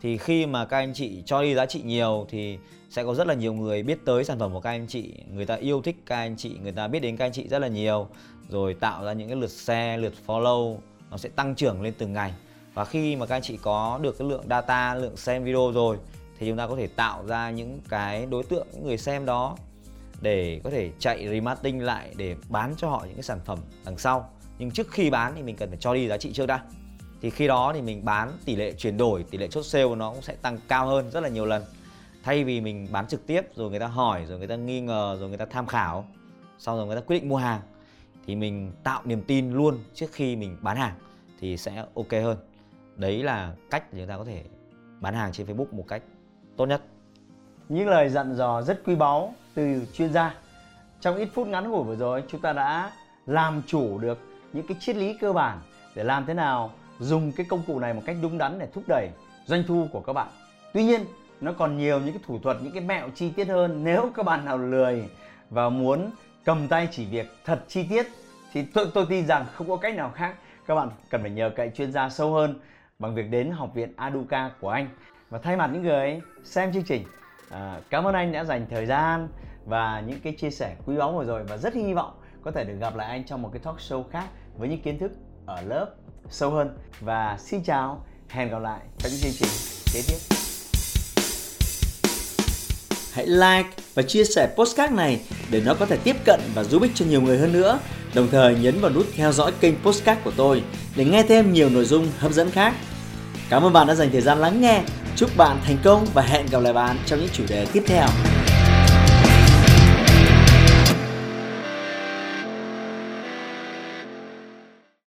Thì 0.00 0.18
khi 0.18 0.46
mà 0.46 0.64
các 0.64 0.78
anh 0.78 0.94
chị 0.94 1.22
cho 1.26 1.42
đi 1.42 1.54
giá 1.54 1.66
trị 1.66 1.82
nhiều 1.82 2.26
thì 2.28 2.58
sẽ 2.90 3.04
có 3.04 3.14
rất 3.14 3.26
là 3.26 3.34
nhiều 3.34 3.52
người 3.52 3.82
biết 3.82 3.98
tới 4.04 4.24
sản 4.24 4.38
phẩm 4.38 4.52
của 4.52 4.60
các 4.60 4.70
anh 4.70 4.86
chị 4.86 5.14
người 5.34 5.46
ta 5.46 5.54
yêu 5.54 5.82
thích 5.82 5.96
các 6.06 6.16
anh 6.16 6.36
chị 6.36 6.58
người 6.62 6.72
ta 6.72 6.88
biết 6.88 7.00
đến 7.00 7.16
các 7.16 7.24
anh 7.24 7.32
chị 7.32 7.48
rất 7.48 7.58
là 7.58 7.68
nhiều 7.68 8.08
rồi 8.48 8.74
tạo 8.74 9.04
ra 9.04 9.12
những 9.12 9.28
cái 9.28 9.36
lượt 9.36 9.50
share 9.50 9.96
lượt 9.96 10.12
follow 10.26 10.76
nó 11.10 11.16
sẽ 11.16 11.28
tăng 11.28 11.54
trưởng 11.54 11.82
lên 11.82 11.94
từng 11.98 12.12
ngày. 12.12 12.34
Và 12.74 12.84
khi 12.84 13.16
mà 13.16 13.26
các 13.26 13.36
anh 13.36 13.42
chị 13.42 13.58
có 13.62 13.98
được 14.02 14.18
cái 14.18 14.28
lượng 14.28 14.44
data 14.50 14.94
lượng 14.94 15.16
xem 15.16 15.44
video 15.44 15.72
rồi 15.72 15.96
thì 16.38 16.48
chúng 16.48 16.56
ta 16.56 16.66
có 16.66 16.76
thể 16.76 16.86
tạo 16.86 17.26
ra 17.26 17.50
những 17.50 17.80
cái 17.88 18.26
đối 18.26 18.42
tượng 18.42 18.66
những 18.72 18.86
người 18.86 18.98
xem 18.98 19.24
đó 19.24 19.56
để 20.20 20.60
có 20.64 20.70
thể 20.70 20.90
chạy 20.98 21.28
remarketing 21.28 21.82
lại 21.82 22.14
để 22.16 22.36
bán 22.48 22.74
cho 22.76 22.88
họ 22.88 23.04
những 23.04 23.14
cái 23.14 23.22
sản 23.22 23.40
phẩm 23.44 23.58
đằng 23.84 23.98
sau. 23.98 24.30
Nhưng 24.58 24.70
trước 24.70 24.90
khi 24.90 25.10
bán 25.10 25.32
thì 25.36 25.42
mình 25.42 25.56
cần 25.56 25.68
phải 25.68 25.78
cho 25.80 25.94
đi 25.94 26.08
giá 26.08 26.18
trị 26.18 26.32
trước 26.32 26.46
đã. 26.46 26.62
Thì 27.20 27.30
khi 27.30 27.46
đó 27.46 27.72
thì 27.74 27.82
mình 27.82 28.04
bán, 28.04 28.32
tỷ 28.44 28.56
lệ 28.56 28.72
chuyển 28.72 28.96
đổi, 28.96 29.24
tỷ 29.30 29.38
lệ 29.38 29.48
chốt 29.48 29.62
sale 29.62 29.94
nó 29.94 30.12
cũng 30.12 30.22
sẽ 30.22 30.34
tăng 30.42 30.58
cao 30.68 30.86
hơn 30.86 31.10
rất 31.10 31.20
là 31.20 31.28
nhiều 31.28 31.46
lần. 31.46 31.62
Thay 32.22 32.44
vì 32.44 32.60
mình 32.60 32.88
bán 32.90 33.06
trực 33.06 33.26
tiếp 33.26 33.40
rồi 33.54 33.70
người 33.70 33.80
ta 33.80 33.86
hỏi, 33.86 34.24
rồi 34.28 34.38
người 34.38 34.46
ta 34.46 34.56
nghi 34.56 34.80
ngờ, 34.80 35.16
rồi 35.20 35.28
người 35.28 35.38
ta 35.38 35.44
tham 35.44 35.66
khảo, 35.66 36.04
sau 36.58 36.76
rồi 36.76 36.86
người 36.86 36.96
ta 36.96 37.02
quyết 37.06 37.20
định 37.20 37.28
mua 37.28 37.36
hàng, 37.36 37.60
thì 38.26 38.36
mình 38.36 38.72
tạo 38.84 39.02
niềm 39.04 39.22
tin 39.22 39.52
luôn 39.52 39.78
trước 39.94 40.12
khi 40.12 40.36
mình 40.36 40.56
bán 40.60 40.76
hàng 40.76 40.94
thì 41.40 41.56
sẽ 41.56 41.84
ok 41.94 42.12
hơn. 42.12 42.36
Đấy 42.96 43.22
là 43.22 43.54
cách 43.70 43.92
để 43.92 44.00
chúng 44.00 44.08
ta 44.08 44.16
có 44.16 44.24
thể 44.24 44.44
bán 45.00 45.14
hàng 45.14 45.32
trên 45.32 45.46
Facebook 45.46 45.72
một 45.72 45.84
cách 45.88 46.02
tốt 46.56 46.66
nhất. 46.66 46.82
Những 47.68 47.88
lời 47.88 48.08
dặn 48.08 48.34
dò 48.34 48.62
rất 48.62 48.82
quý 48.84 48.94
báu 48.94 49.34
từ 49.58 49.86
chuyên 49.92 50.12
gia. 50.12 50.34
Trong 51.00 51.16
ít 51.16 51.28
phút 51.34 51.46
ngắn 51.46 51.70
ngủi 51.70 51.84
vừa 51.84 51.96
rồi 51.96 52.22
chúng 52.28 52.40
ta 52.40 52.52
đã 52.52 52.90
làm 53.26 53.62
chủ 53.66 53.98
được 53.98 54.18
những 54.52 54.66
cái 54.66 54.76
triết 54.80 54.96
lý 54.96 55.16
cơ 55.20 55.32
bản 55.32 55.58
để 55.94 56.04
làm 56.04 56.26
thế 56.26 56.34
nào 56.34 56.70
dùng 56.98 57.32
cái 57.32 57.46
công 57.48 57.62
cụ 57.66 57.78
này 57.78 57.94
một 57.94 58.02
cách 58.06 58.16
đúng 58.22 58.38
đắn 58.38 58.58
để 58.58 58.68
thúc 58.74 58.84
đẩy 58.88 59.08
doanh 59.46 59.64
thu 59.68 59.88
của 59.92 60.00
các 60.00 60.12
bạn. 60.12 60.28
Tuy 60.72 60.84
nhiên, 60.84 61.04
nó 61.40 61.52
còn 61.52 61.78
nhiều 61.78 62.00
những 62.00 62.12
cái 62.12 62.22
thủ 62.26 62.38
thuật, 62.38 62.56
những 62.62 62.72
cái 62.72 62.82
mẹo 62.82 63.08
chi 63.14 63.30
tiết 63.30 63.48
hơn. 63.48 63.84
Nếu 63.84 64.10
các 64.14 64.26
bạn 64.26 64.44
nào 64.44 64.58
lười 64.58 65.08
và 65.50 65.68
muốn 65.68 66.10
cầm 66.44 66.68
tay 66.68 66.88
chỉ 66.90 67.06
việc 67.06 67.26
thật 67.44 67.64
chi 67.68 67.86
tiết 67.90 68.06
thì 68.52 68.62
tôi, 68.62 68.86
tôi 68.94 69.06
tin 69.08 69.26
rằng 69.26 69.46
không 69.54 69.68
có 69.68 69.76
cách 69.76 69.94
nào 69.94 70.12
khác. 70.14 70.34
Các 70.66 70.74
bạn 70.74 70.90
cần 71.10 71.20
phải 71.20 71.30
nhờ 71.30 71.50
cậy 71.56 71.70
chuyên 71.74 71.92
gia 71.92 72.08
sâu 72.08 72.32
hơn 72.32 72.60
bằng 72.98 73.14
việc 73.14 73.30
đến 73.30 73.50
học 73.50 73.74
viện 73.74 73.92
Aduca 73.96 74.50
của 74.60 74.70
anh. 74.70 74.88
Và 75.30 75.38
thay 75.38 75.56
mặt 75.56 75.70
những 75.72 75.82
người 75.82 76.20
xem 76.44 76.72
chương 76.72 76.84
trình 76.84 77.04
à, 77.50 77.80
cảm 77.90 78.04
ơn 78.04 78.14
anh 78.14 78.32
đã 78.32 78.44
dành 78.44 78.66
thời 78.70 78.86
gian 78.86 79.28
và 79.68 80.02
những 80.06 80.20
cái 80.20 80.32
chia 80.32 80.50
sẻ 80.50 80.74
quý 80.86 80.96
báu 80.96 81.12
vừa 81.12 81.24
rồi 81.24 81.44
và 81.44 81.56
rất 81.56 81.74
hy 81.74 81.94
vọng 81.94 82.12
có 82.42 82.50
thể 82.50 82.64
được 82.64 82.74
gặp 82.80 82.96
lại 82.96 83.08
anh 83.08 83.24
trong 83.24 83.42
một 83.42 83.50
cái 83.52 83.60
talk 83.64 83.76
show 83.76 84.04
khác 84.10 84.26
với 84.58 84.68
những 84.68 84.82
kiến 84.82 84.98
thức 84.98 85.12
ở 85.46 85.62
lớp 85.62 85.86
sâu 86.30 86.50
hơn. 86.50 86.78
Và 87.00 87.36
xin 87.40 87.62
chào, 87.62 88.04
hẹn 88.28 88.50
gặp 88.50 88.58
lại 88.58 88.80
trong 88.98 89.12
những 89.12 89.20
chương 89.20 89.32
trình 89.32 89.48
kế 89.94 90.00
tiếp. 90.08 90.16
Hãy 93.12 93.26
like 93.26 93.68
và 93.94 94.02
chia 94.02 94.24
sẻ 94.24 94.48
postcard 94.56 94.94
này 94.94 95.20
để 95.50 95.62
nó 95.66 95.74
có 95.74 95.86
thể 95.86 95.96
tiếp 96.04 96.16
cận 96.24 96.40
và 96.54 96.64
giúp 96.64 96.82
ích 96.82 96.92
cho 96.94 97.04
nhiều 97.04 97.20
người 97.20 97.38
hơn 97.38 97.52
nữa. 97.52 97.78
Đồng 98.14 98.28
thời 98.30 98.54
nhấn 98.54 98.80
vào 98.80 98.90
nút 98.90 99.06
theo 99.16 99.32
dõi 99.32 99.52
kênh 99.60 99.74
postcard 99.82 100.20
của 100.24 100.32
tôi 100.36 100.62
để 100.96 101.04
nghe 101.04 101.22
thêm 101.22 101.52
nhiều 101.52 101.70
nội 101.70 101.84
dung 101.84 102.08
hấp 102.18 102.32
dẫn 102.32 102.50
khác. 102.50 102.74
Cảm 103.50 103.62
ơn 103.62 103.72
bạn 103.72 103.86
đã 103.86 103.94
dành 103.94 104.10
thời 104.12 104.20
gian 104.20 104.38
lắng 104.38 104.60
nghe. 104.60 104.82
Chúc 105.16 105.30
bạn 105.36 105.60
thành 105.64 105.76
công 105.84 106.06
và 106.14 106.22
hẹn 106.22 106.46
gặp 106.50 106.58
lại 106.58 106.72
bạn 106.72 106.96
trong 107.06 107.18
những 107.18 107.30
chủ 107.32 107.44
đề 107.48 107.66
tiếp 107.72 107.82
theo. 107.86 108.06